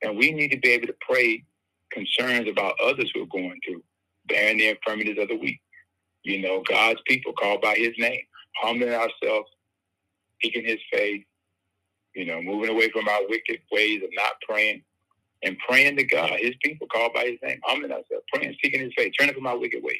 [0.03, 1.43] And we need to be able to pray
[1.91, 3.83] concerns about others who are going through,
[4.27, 5.61] bearing the infirmities of the weak.
[6.23, 8.21] You know, God's people called by his name,
[8.61, 9.49] humbling ourselves
[10.43, 11.23] seeking his faith,
[12.15, 14.83] you know, moving away from our wicked ways of not praying
[15.43, 18.93] and praying to God, his people called by his name, humbling ourselves, praying, seeking his
[18.97, 19.97] faith, turning from our wicked ways,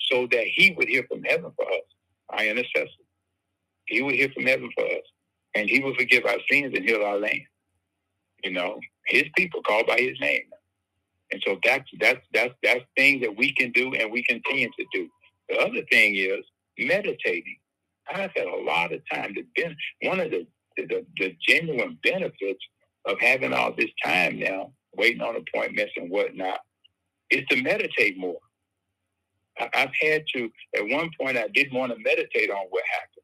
[0.00, 1.84] so that he would hear from heaven for us,
[2.30, 2.88] our intercessor.
[3.86, 5.04] He would hear from heaven for us,
[5.54, 7.42] and he will forgive our sins and heal our land.
[8.44, 10.42] You know, his people called by his name.
[11.32, 14.86] And so that's that's that's that's thing that we can do and we continue to
[14.94, 15.08] do.
[15.50, 16.44] The other thing is
[16.78, 17.58] meditating.
[18.10, 20.46] I've had a lot of time to ben- one of the,
[20.78, 22.64] the the genuine benefits
[23.06, 26.60] of having all this time now, waiting on appointments and whatnot,
[27.30, 28.40] is to meditate more.
[29.60, 33.19] I, I've had to at one point I didn't want to meditate on what happened.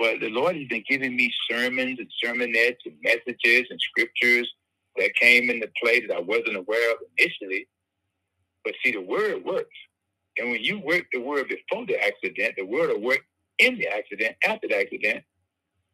[0.00, 4.50] But the Lord has been giving me sermons and sermonettes and messages and scriptures
[4.96, 7.68] that came into play that I wasn't aware of initially.
[8.64, 9.76] But see, the word works.
[10.38, 13.20] And when you work the word before the accident, the word will work
[13.58, 15.22] in the accident, after the accident,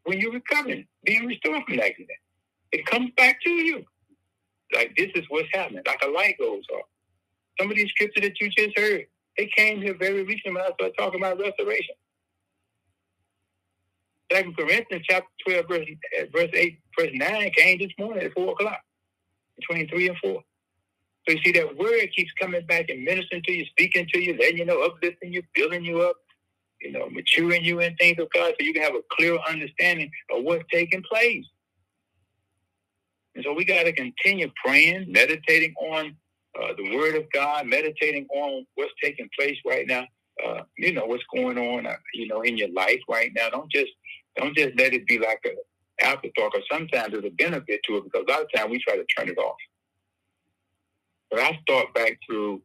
[0.05, 2.19] when you're recovering, being restored from the accident.
[2.73, 3.85] It comes back to you.
[4.75, 5.83] Like this is what's happening.
[5.87, 6.87] Like a light goes off.
[7.61, 10.75] Some of these scriptures that you just heard, they came here very recently when I
[10.75, 11.97] started talking about restoration.
[14.33, 15.87] Second Corinthians chapter 12, verse,
[16.33, 18.81] verse 8, verse 9 came this morning at 4 o'clock,
[19.57, 20.43] between 3 and 4.
[21.29, 24.37] So you see that word keeps coming back and ministering to you, speaking to you,
[24.39, 26.17] letting you know, uplifting you, building you up,
[26.81, 30.11] you know, maturing you in things of God so you can have a clear understanding
[30.31, 31.45] of what's taking place.
[33.35, 36.17] And so we got to continue praying, meditating on
[36.61, 40.07] uh, the Word of God, meditating on what's taking place right now.
[40.45, 43.49] Uh, you know what's going on, uh, you know, in your life right now.
[43.51, 43.93] Don't just
[44.37, 46.53] don't just let it be like a afterthought.
[46.53, 48.05] Because sometimes there's a benefit to it.
[48.05, 49.57] Because a lot of times we try to turn it off.
[51.31, 52.63] But I thought back through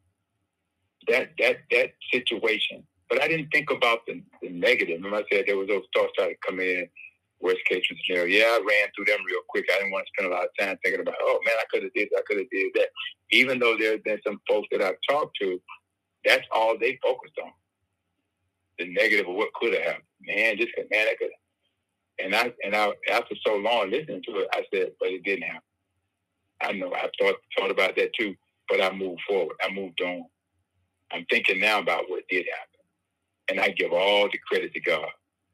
[1.07, 5.03] that that that situation but I didn't think about the, the negative.
[5.05, 6.87] I said there was those thoughts started coming in,
[7.41, 8.25] worst case scenario.
[8.25, 9.65] Yeah, I ran through them real quick.
[9.69, 11.83] I didn't want to spend a lot of time thinking about, oh man, I could
[11.83, 12.87] have did, I could have did that.
[13.31, 15.59] Even though there's been some folks that I've talked to,
[16.23, 17.51] that's all they focused on.
[18.85, 20.03] The negative of what could have happened.
[20.21, 21.31] Man, just man, I could.
[22.23, 25.43] And I and I after so long listening to it, I said, but it didn't
[25.43, 25.61] happen.
[26.61, 28.35] I know I thought thought about that too,
[28.69, 29.57] but I moved forward.
[29.63, 30.23] I moved on.
[31.11, 32.65] I'm thinking now about what did happen
[33.49, 35.07] and I give all the credit to God.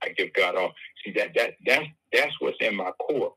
[0.04, 0.74] I give God all.
[1.06, 3.34] See that that that's that's what's in my core.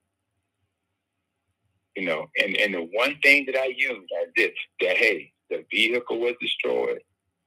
[1.97, 5.64] You know, and, and the one thing that I use is this that hey, the
[5.70, 7.01] vehicle was destroyed,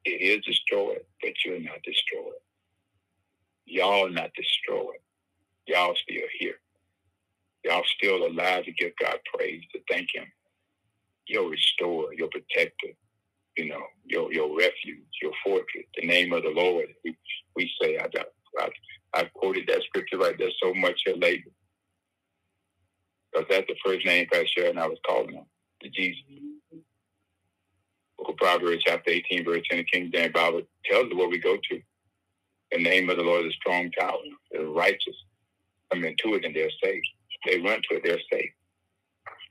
[0.06, 2.40] it is destroyed, but you're not destroyed.
[3.66, 5.00] Y'all not destroyed.
[5.68, 6.56] Y'all still here.
[7.66, 10.26] Y'all still alive to give God praise, to thank Him.
[11.28, 12.90] Your restorer, your protector,
[13.58, 16.88] you know, your your refuge, your fortress, the name of the Lord.
[17.06, 17.18] We,
[17.56, 18.08] we say, I,
[18.60, 18.70] I,
[19.16, 21.54] I quoted that scripture right there so much here lately.
[23.34, 25.46] Because that's the first name Pastor and I was calling him,
[25.82, 26.24] the Jesus.
[28.44, 31.82] Proverbs, chapter 18, verse 10, the King James Bible tells us where we go to.
[32.74, 34.18] The name of the Lord is a strong tower.
[34.52, 35.16] The righteous
[35.90, 37.04] come into it and they're safe.
[37.46, 38.52] They run to it, they're safe.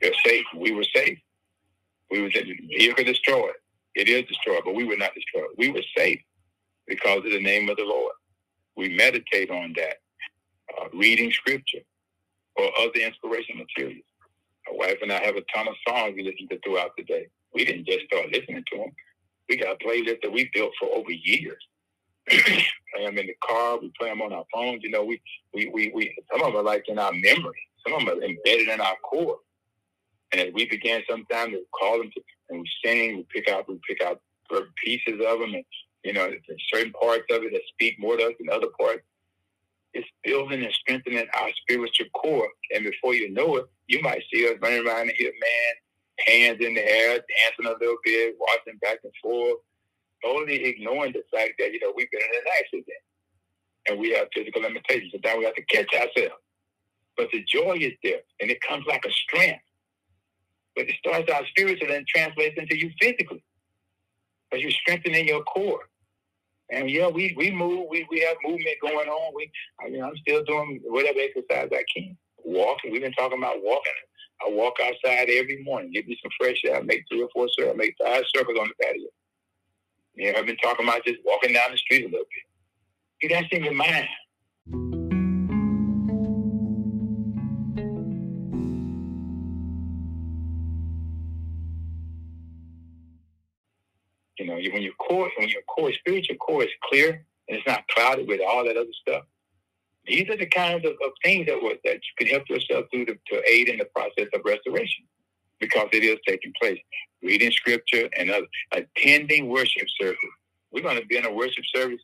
[0.03, 0.45] They're safe.
[0.55, 1.19] We were safe.
[2.11, 3.55] We was vehicle destroyed.
[3.95, 5.55] It is destroyed, but we were not destroyed.
[5.57, 6.21] We were safe
[6.87, 8.13] because of the name of the Lord.
[8.77, 9.97] We meditate on that,
[10.79, 11.81] uh, reading scripture
[12.57, 14.05] or other inspirational materials.
[14.69, 17.29] My wife and I have a ton of songs we listen to throughout the day.
[17.55, 18.93] We didn't just start listening to them.
[19.49, 21.63] We got a playlist that we built for over years.
[22.29, 23.79] play them in the car.
[23.79, 24.83] We play them on our phones.
[24.83, 25.21] You know, we,
[25.53, 27.61] we, we, we, some of them are like in our memory.
[27.87, 29.39] Some of them are embedded in our core.
[30.33, 33.69] And as we began sometimes to call them to, and we sing, we pick out,
[33.69, 34.21] we pick out
[34.85, 35.65] pieces of them and,
[36.05, 36.31] you know,
[36.73, 39.03] certain parts of it that speak more to us than other parts.
[39.95, 42.49] It's building and strengthening our spiritual core.
[42.75, 45.75] And before you know it, you might see us running around hit man,
[46.27, 49.59] hands in the air, dancing a little bit, walking back and forth,
[50.25, 52.87] totally ignoring the fact that, you know, we've been in an accident
[53.89, 55.13] and we have physical limitations.
[55.13, 56.41] So now we have to catch ourselves.
[57.17, 59.63] But the joy is there and it comes like a strength.
[60.75, 63.45] But it starts out spiritually and translates into you physically.
[64.51, 65.81] Because you're strengthening your core.
[66.71, 69.35] And yeah, we, we move, we, we have movement going on.
[69.35, 69.51] We
[69.85, 72.17] I mean I'm still doing whatever exercise I can.
[72.45, 72.93] Walking.
[72.93, 73.93] We've been talking about walking.
[74.45, 77.49] I walk outside every morning, get me some fresh air, I make three or four
[77.49, 79.09] circles, I make five circles on the patio.
[80.15, 82.45] You know, I've been talking about just walking down the street a little bit.
[83.23, 84.09] See, that's in mind.
[94.39, 97.87] You know, when your core, when your core, spiritual core is clear and it's not
[97.89, 99.25] clouded with all that other stuff,
[100.07, 103.07] these are the kinds of, of things that was, that you can help yourself through
[103.07, 105.05] to, to aid in the process of restoration
[105.61, 106.81] because it is taking place.
[107.23, 110.19] Reading scripture and other, attending worship service.
[110.73, 112.01] We're going to be in a worship service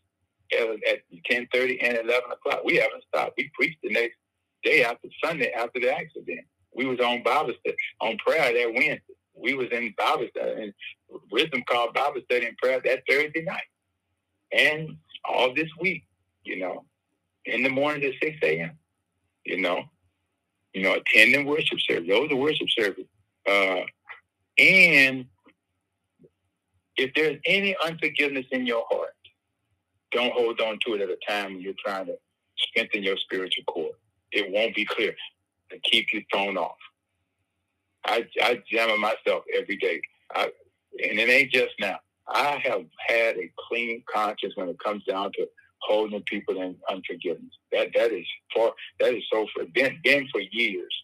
[0.53, 2.63] at, at 10.30 and 11 o'clock.
[2.65, 3.35] We haven't stopped.
[3.37, 4.17] We preached the next
[4.63, 6.47] day after Sunday after the accident.
[6.75, 9.03] We was on Bible study, on prayer that Wednesday.
[9.35, 10.75] We was in Bible study, and
[11.31, 13.63] Wisdom called Bible study and prayer that Thursday night.
[14.53, 16.05] And all this week,
[16.45, 16.85] you know,
[17.49, 18.73] in the morning at 6 a.m.,
[19.45, 19.83] you know,
[20.73, 22.09] you know, attending worship service.
[22.09, 23.07] Those are worship service.
[23.49, 23.83] Uh,
[24.59, 25.27] and
[26.97, 29.15] if there's any unforgiveness in your heart,
[30.11, 32.17] don't hold on to it at a time when you're trying to
[32.59, 33.93] strengthen your spiritual core.
[34.33, 35.15] It won't be clear
[35.71, 36.77] to keep you thrown off.
[38.05, 40.01] I, I examine myself every day.
[40.35, 40.45] I,
[41.03, 41.99] and it ain't just now.
[42.27, 45.47] I have had a clean conscience when it comes down to
[45.81, 47.53] holding people in unforgiveness.
[47.73, 50.95] That that is for that is so for been been for years.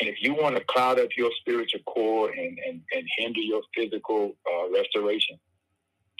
[0.00, 3.62] And if you want to cloud up your spiritual core and, and, and hinder your
[3.74, 5.38] physical uh, restoration,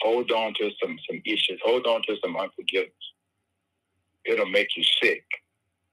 [0.01, 1.59] hold on to some some issues.
[1.63, 2.93] Hold on to some unforgiveness.
[4.25, 5.23] It'll make you sick.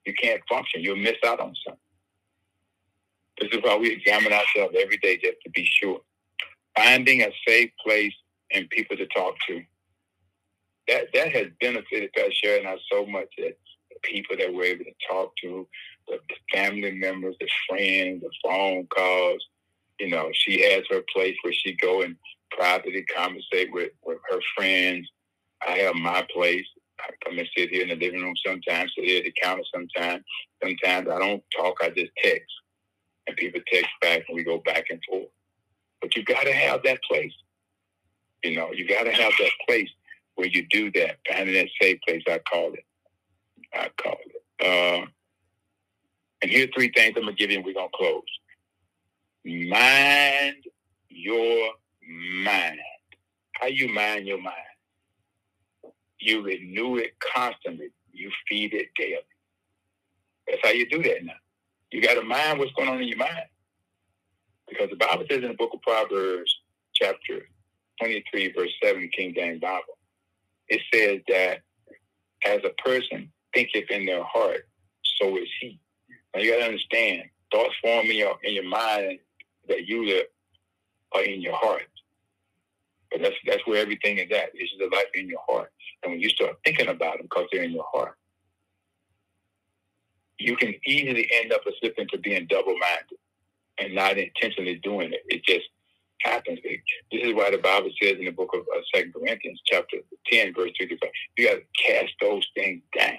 [0.05, 0.83] You can't function.
[0.83, 1.81] You'll miss out on something.
[3.41, 6.01] This is why we examine ourselves every day just to be sure.
[6.77, 8.15] Finding a safe place
[8.53, 9.63] and people to talk to.
[10.89, 13.57] That that has benefited Sharon and I so much that
[13.91, 15.67] the people that we're able to talk to,
[16.07, 16.19] the
[16.53, 19.45] family members, the friends, the phone calls.
[19.99, 22.17] You know, she has her place where she go and
[22.51, 25.09] privately conversate with, with her friends.
[25.67, 26.67] I have my place.
[27.01, 29.65] I come and sit here in the living room sometimes, sit here at the counter
[29.73, 30.23] sometimes.
[30.63, 32.53] Sometimes I don't talk, I just text.
[33.27, 35.29] And people text back and we go back and forth.
[36.01, 37.33] But you got to have that place.
[38.45, 39.91] You know, you got to have that place
[40.37, 41.17] where you do that.
[41.29, 42.85] Finding that safe place, I call it.
[43.75, 44.65] I call it.
[44.65, 45.07] Uh,
[46.43, 48.23] and here's three things I'm to give you and we're to close.
[49.45, 50.57] Mind
[51.09, 51.71] your
[52.43, 52.79] mind.
[53.53, 54.57] How you mind your mind?
[56.21, 57.89] You renew it constantly.
[58.13, 59.19] You feed it daily.
[60.47, 61.33] That's how you do that now.
[61.91, 63.47] You got to mind what's going on in your mind.
[64.69, 66.55] Because the Bible says in the book of Proverbs,
[66.95, 67.49] chapter
[68.01, 69.96] 23, verse 7, King James Bible,
[70.69, 71.63] it says that
[72.47, 74.69] as a person thinketh in their heart,
[75.21, 75.81] so is he.
[76.35, 79.21] Now you got to understand, Thoughts form in your in your mind
[79.69, 80.27] that you live
[81.15, 81.87] are in your heart.
[83.11, 84.53] But that's that's where everything is at.
[84.53, 85.73] This is the life in your heart.
[86.03, 88.17] And when you start thinking about them because they're in your heart,
[90.39, 93.19] you can easily end up slipping to being double minded
[93.79, 95.23] and not intentionally doing it.
[95.29, 95.67] It just
[96.23, 96.59] happens.
[96.63, 99.99] This is why the Bible says in the book of uh, Second Corinthians, chapter
[100.31, 103.19] ten, verse thirty-five, you got to cast those things down.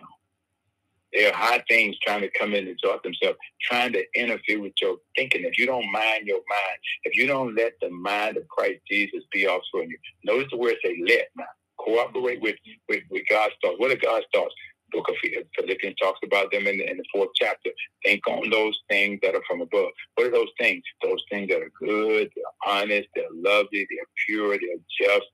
[1.14, 4.74] There are high things trying to come in and exalt themselves, trying to interfere with
[4.82, 5.46] your thinking.
[5.46, 9.24] If you don't mind your mind, if you don't let the mind of Christ Jesus
[9.32, 11.46] be also in you, notice the word say let now.
[11.80, 12.56] Cooperate with,
[12.90, 13.80] with, with God's thoughts.
[13.80, 14.54] What are God's thoughts?
[14.92, 15.16] Book of
[15.58, 17.70] Philippians talks about them in the, in the fourth chapter.
[18.04, 19.90] Think on those things that are from above.
[20.16, 20.84] What are those things?
[21.04, 25.28] Those things that are good, they're honest, they're lovely, they're pure, they're just.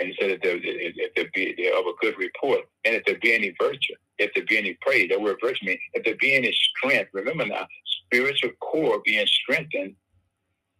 [0.00, 3.18] And he said that if there be they're of a good report, and if there
[3.18, 6.34] be any virtue, if there be any praise, that word virtue means if there be
[6.34, 7.10] any strength.
[7.12, 7.66] Remember now,
[8.06, 9.94] spiritual core being strengthened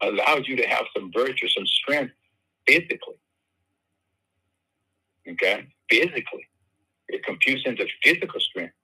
[0.01, 2.13] allows you to have some virtue, some strength
[2.67, 3.17] physically.
[5.29, 6.49] Okay, physically
[7.09, 8.75] it computes into physical strength.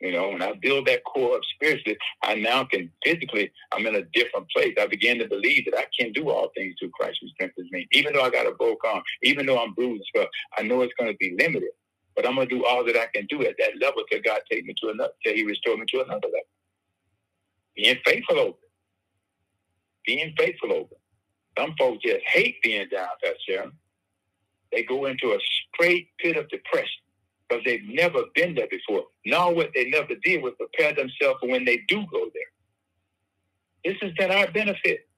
[0.00, 3.94] You know, when I build that core up spiritually, I now can physically, I'm in
[3.94, 4.74] a different place.
[4.78, 7.86] I begin to believe that I can do all things through Christ who strengthens me.
[7.92, 10.92] Even though I got a broke arm, even though I'm bruised, but I know it's
[10.98, 11.70] going to be limited.
[12.16, 14.40] But I'm going to do all that I can do at that level till God
[14.50, 16.50] take me to another, till He restore me to another level.
[17.76, 18.70] Being faithful over it.
[20.06, 21.00] Being faithful over it.
[21.58, 23.72] Some folks just hate being down, Pastor Sharon.
[24.72, 25.38] They go into a
[25.74, 27.03] straight pit of depression
[27.48, 29.04] because they've never been there before.
[29.26, 33.92] Now what they never did was prepare themselves for when they do go there.
[33.92, 35.08] This has been our benefit.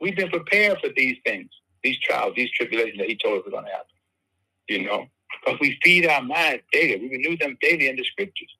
[0.00, 1.48] We've been prepared for these things,
[1.82, 3.86] these trials, these tribulations that he told us were going to happen.
[4.68, 5.06] You know,
[5.44, 7.00] because we feed our minds daily.
[7.00, 8.50] We renew them daily in the scriptures.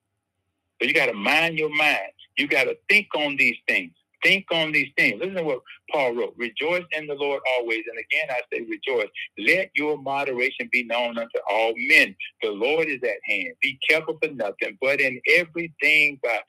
[0.81, 2.13] So you got to mind your mind.
[2.37, 3.93] You got to think on these things.
[4.25, 5.21] Think on these things.
[5.21, 5.61] Listen to what
[5.93, 6.35] Paul wrote.
[6.39, 7.85] Rejoice in the Lord always.
[7.89, 9.11] And again, I say rejoice.
[9.39, 12.17] Let your moderation be known unto all men.
[12.43, 13.55] The Lord is at hand.
[13.63, 16.41] Be careful for nothing, but in everything by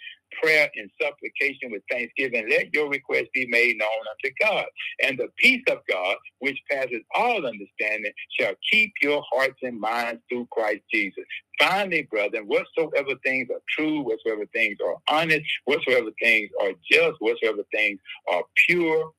[0.42, 4.66] prayer and supplication with thanksgiving, let your request be made known unto God.
[5.04, 10.22] And the peace of God, which passes all understanding, shall keep your hearts and minds
[10.30, 11.24] through Christ Jesus.
[11.60, 17.64] Finally, brethren, whatsoever things are true, whatsoever things are honest, whatsoever things are just, whatsoever
[17.74, 18.00] things
[18.32, 19.12] are pure,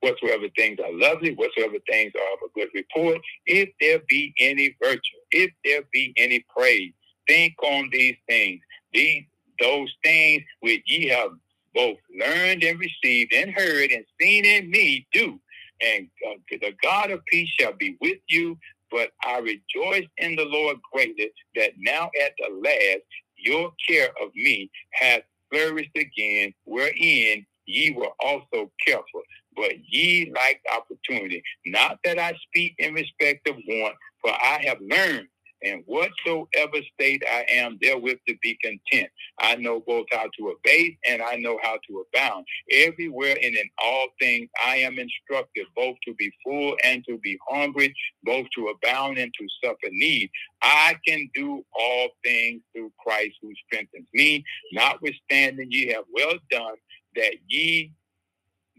[0.00, 4.76] whatsoever things are lovely, whatsoever things are of a good report, if there be any
[4.82, 5.00] virtue,
[5.30, 6.92] if there be any praise,
[7.26, 8.60] think on these things.
[8.92, 9.24] These
[9.60, 11.30] those things which ye have
[11.74, 15.40] both learned and received and heard and seen in me do.
[15.80, 18.58] And uh, the God of peace shall be with you.
[18.90, 23.02] But I rejoice in the Lord greatly that now at the last
[23.36, 29.22] your care of me hath flourished again, wherein ye were also careful.
[29.56, 31.42] But ye lacked opportunity.
[31.66, 35.28] Not that I speak in respect of want, for I have learned
[35.64, 39.10] and whatsoever state I am therewith to be content.
[39.40, 42.46] I know both how to abase and I know how to abound.
[42.72, 47.38] Everywhere and in all things I am instructed, both to be full and to be
[47.50, 47.94] hungry,
[48.24, 50.30] both to abound and to suffer need.
[50.62, 54.44] I can do all things through Christ who strengthens me.
[54.72, 56.76] Notwithstanding, ye have well done
[57.16, 57.92] that ye,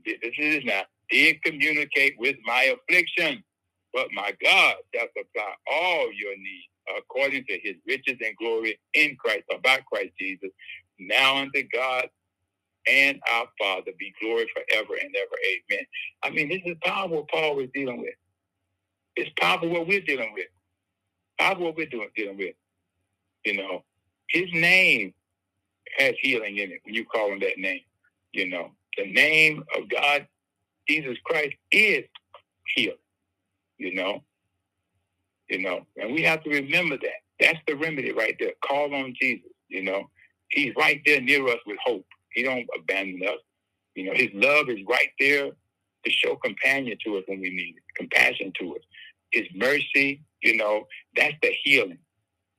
[0.06, 3.44] this is not, did communicate with my affliction.
[3.94, 6.64] But my God shall supply all your needs
[6.98, 10.50] according to his riches and glory in Christ, or by Christ Jesus.
[11.00, 12.08] Now unto God
[12.88, 15.36] and our Father be glory forever and ever.
[15.74, 15.86] Amen.
[16.24, 18.14] I mean, this is powerful what Paul was dealing with.
[19.16, 20.48] It's powerful what we're dealing with.
[21.40, 22.56] Powerful what we're doing, dealing with.
[23.46, 23.84] You know,
[24.30, 25.14] his name
[25.98, 27.82] has healing in it when you call him that name.
[28.34, 30.28] You know, the name of God,
[30.88, 32.04] Jesus Christ, is
[32.76, 32.98] healing.
[33.78, 34.24] You know,
[35.50, 37.22] you know, and we have to remember that.
[37.40, 38.54] That's the remedy right there.
[38.68, 40.10] Call on Jesus, you know.
[40.50, 42.06] He's right there near us with hope.
[42.32, 43.40] He don't abandon us.
[43.96, 47.76] You know, his love is right there to show companion to us when we need
[47.78, 48.82] it, compassion to us.
[49.32, 50.86] His mercy, you know,
[51.16, 52.00] that's the healing.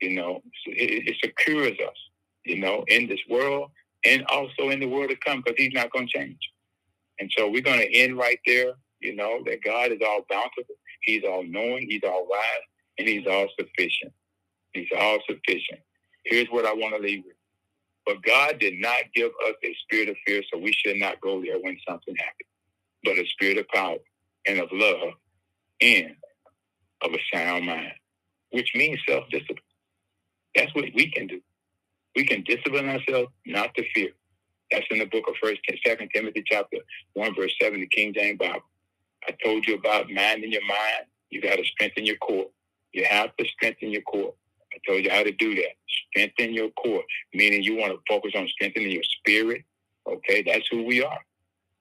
[0.00, 1.96] You know, it, it secures us,
[2.44, 3.70] you know, in this world
[4.04, 6.38] and also in the world to come because he's not going to change.
[7.18, 10.74] And so we're going to end right there, you know, that God is all bountiful.
[11.02, 11.86] He's all knowing.
[11.88, 12.60] He's all wise
[12.98, 14.12] and he's all sufficient.
[14.74, 15.80] He's all sufficient.
[16.24, 17.36] Here's what I want to leave with.
[18.06, 21.42] But God did not give us a spirit of fear, so we should not go
[21.42, 22.50] there when something happens,
[23.04, 23.98] but a spirit of power
[24.46, 25.14] and of love
[25.80, 26.14] and
[27.02, 27.92] of a sound mind,
[28.50, 29.58] which means self discipline.
[30.56, 31.40] That's what we can do.
[32.16, 34.10] We can discipline ourselves not to fear.
[34.72, 36.78] That's in the book of First, Second Timothy, chapter
[37.14, 38.62] one, verse seven, the King James Bible.
[39.28, 41.06] I told you about mind in your mind.
[41.30, 42.46] You got to strengthen your core.
[42.92, 44.34] You have to strengthen your core.
[44.72, 45.76] I told you how to do that.
[46.10, 47.02] Strengthen your core,
[47.34, 49.62] meaning you want to focus on strengthening your spirit.
[50.08, 51.20] Okay, that's who we are.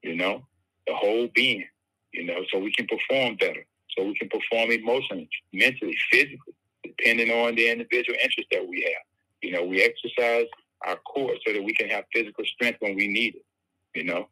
[0.01, 0.45] You know,
[0.87, 1.65] the whole being.
[2.13, 3.65] You know, so we can perform better.
[3.97, 6.53] So we can perform emotionally, mentally, physically,
[6.83, 9.03] depending on the individual interest that we have.
[9.41, 10.47] You know, we exercise
[10.85, 13.45] our core so that we can have physical strength when we need it.
[13.93, 14.27] You know,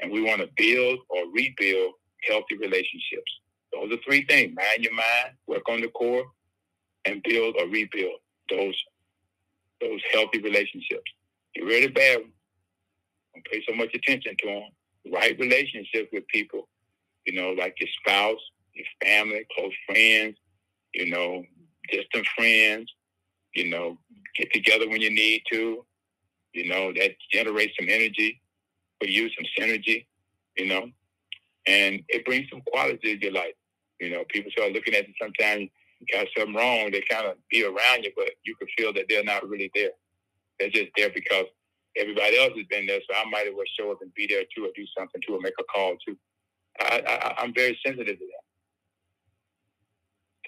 [0.00, 1.94] and we want to build or rebuild
[2.28, 3.40] healthy relationships.
[3.80, 6.24] Those are three things: mind your mind, work on the core,
[7.04, 8.20] and build or rebuild
[8.50, 8.76] those
[9.80, 11.10] those healthy relationships.
[11.54, 12.32] Get rid of bad ones.
[13.34, 14.62] Don't pay so much attention to them.
[15.12, 16.68] Right relationships with people,
[17.26, 18.40] you know, like your spouse,
[18.74, 20.36] your family, close friends,
[20.94, 21.44] you know,
[21.90, 22.92] distant friends,
[23.54, 23.98] you know,
[24.36, 25.84] get together when you need to,
[26.52, 28.40] you know, that generates some energy
[29.00, 30.06] for you, some synergy,
[30.56, 30.90] you know,
[31.66, 33.54] and it brings some quality to your life.
[34.00, 35.70] You know, people start looking at you sometimes,
[36.00, 39.06] you got something wrong, they kind of be around you, but you can feel that
[39.08, 39.90] they're not really there.
[40.58, 41.46] They're just there because
[41.96, 44.44] everybody else has been there, so I might as well show up and be there
[44.54, 46.16] too, or do something too, or make a call too.
[46.80, 48.44] I, I, I'm very sensitive to that.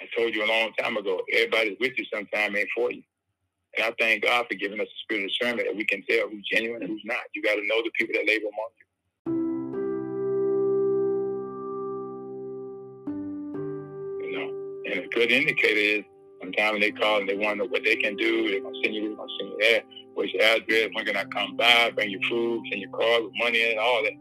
[0.04, 3.02] I told you a long time ago, everybody's with you sometime ain't for you.
[3.76, 6.28] And I thank God for giving us the spirit of discernment that we can tell
[6.28, 7.18] who's genuine and who's not.
[7.34, 8.86] You got to know the people that labor among you.
[8.86, 8.89] You
[14.90, 16.04] and a good indicator is
[16.40, 18.50] sometimes they call and they want to know what they can do.
[18.50, 19.82] They're going to send you, they're going to send you there.
[20.14, 20.90] What's your address?
[20.92, 21.90] When can I come by?
[21.94, 24.12] Bring your food, send your car with money and all that.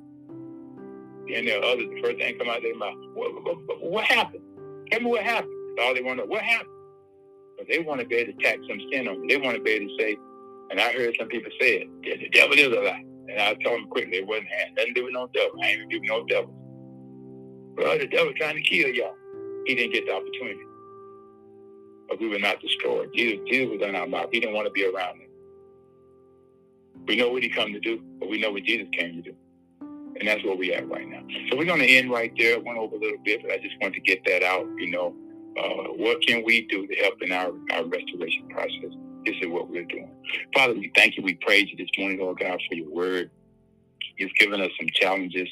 [1.35, 4.05] And there are others, the first thing come out of their mouth, what, what, what
[4.05, 4.43] happened?
[4.91, 5.53] Tell me what happened.
[5.77, 6.29] That's all they want to know.
[6.29, 6.69] What happened?
[7.57, 9.33] But they want to be able to tack some skin on me.
[9.33, 10.17] They want to be able to say,
[10.71, 13.03] and I heard some people say it, yeah, the devil is a lie.
[13.29, 15.51] And I told them quickly, it wasn't had nothing to do with no devil.
[15.61, 16.53] I ain't even do no devil.
[17.77, 19.13] Well, the devil trying to kill y'all.
[19.69, 20.65] He didn't get the opportunity.
[22.07, 23.11] But we were not destroyed.
[23.13, 24.29] Jesus, Jesus was in our mouth.
[24.31, 25.27] He didn't want to be around them.
[27.05, 29.35] We know what he come to do, but we know what Jesus came to do.
[30.19, 31.21] And that's where we at right now.
[31.51, 32.55] So we're going to end right there.
[32.55, 34.65] I went over a little bit, but I just want to get that out.
[34.79, 35.13] You know,
[35.55, 38.89] uh, what can we do to help in our, our restoration process?
[39.23, 40.09] This is what we're doing.
[40.55, 41.21] Father, we thank you.
[41.21, 43.29] We praise you this morning, Lord God, for your word.
[44.17, 45.47] You've given us some challenges.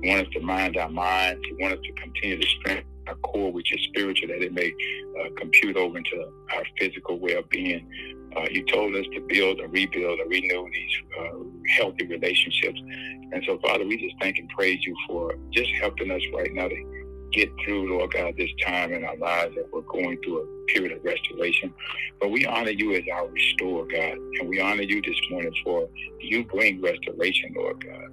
[0.00, 1.42] You want us to mind our minds.
[1.44, 4.72] You want us to continue to strengthen our core, which is spiritual, that it may
[5.20, 7.88] uh, compute over into our physical well-being.
[8.36, 11.38] Uh, you told us to build or rebuild or renew these uh,
[11.76, 12.80] healthy relationships.
[13.32, 16.68] And so, Father, we just thank and praise you for just helping us right now
[16.68, 16.98] to
[17.32, 20.92] get through, Lord God, this time in our lives that we're going through a period
[20.96, 21.72] of restoration.
[22.20, 24.18] But we honor you as our restorer, God.
[24.40, 25.88] And we honor you this morning for
[26.20, 28.08] you bring restoration, Lord God.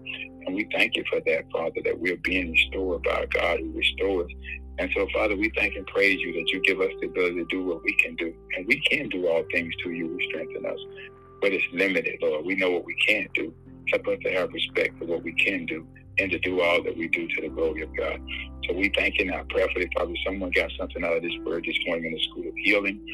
[0.46, 3.72] And we thank you for that, Father, that we're being restored by a God who
[3.72, 4.32] restores.
[4.78, 7.46] And so, Father, we thank and praise you that you give us the ability to
[7.46, 8.34] do what we can do.
[8.56, 10.80] And we can do all things to you who strengthen us.
[11.42, 12.46] But it's limited, Lord.
[12.46, 13.54] We know what we can't do.
[13.92, 16.98] Help us to have respect for what we can do and to do all that
[16.98, 18.20] we do to the glory of God.
[18.68, 20.14] So we thank you now prayerfully, Father.
[20.26, 23.06] Someone got something out of this word this morning in the school of healing.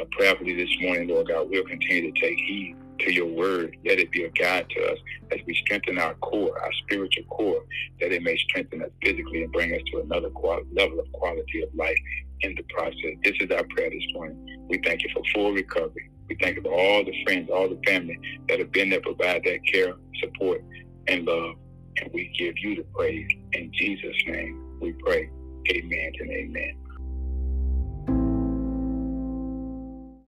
[0.00, 3.76] Uh, prayerfully this morning, Lord God, we'll continue to take heed to your word.
[3.84, 4.98] Let it be a guide to us
[5.32, 7.64] as we strengthen our core, our spiritual core,
[8.00, 10.30] that it may strengthen us physically and bring us to another
[10.72, 11.98] level of quality of life
[12.40, 13.14] in the process.
[13.24, 14.66] This is our prayer this morning.
[14.68, 16.10] We thank you for full recovery.
[16.28, 18.18] We thank you for all the friends, all the family
[18.48, 20.62] that have been there, provide that care, support,
[21.06, 21.54] and love.
[22.00, 23.30] And we give you the praise.
[23.52, 25.30] In Jesus' name we pray.
[25.70, 26.85] Amen and amen.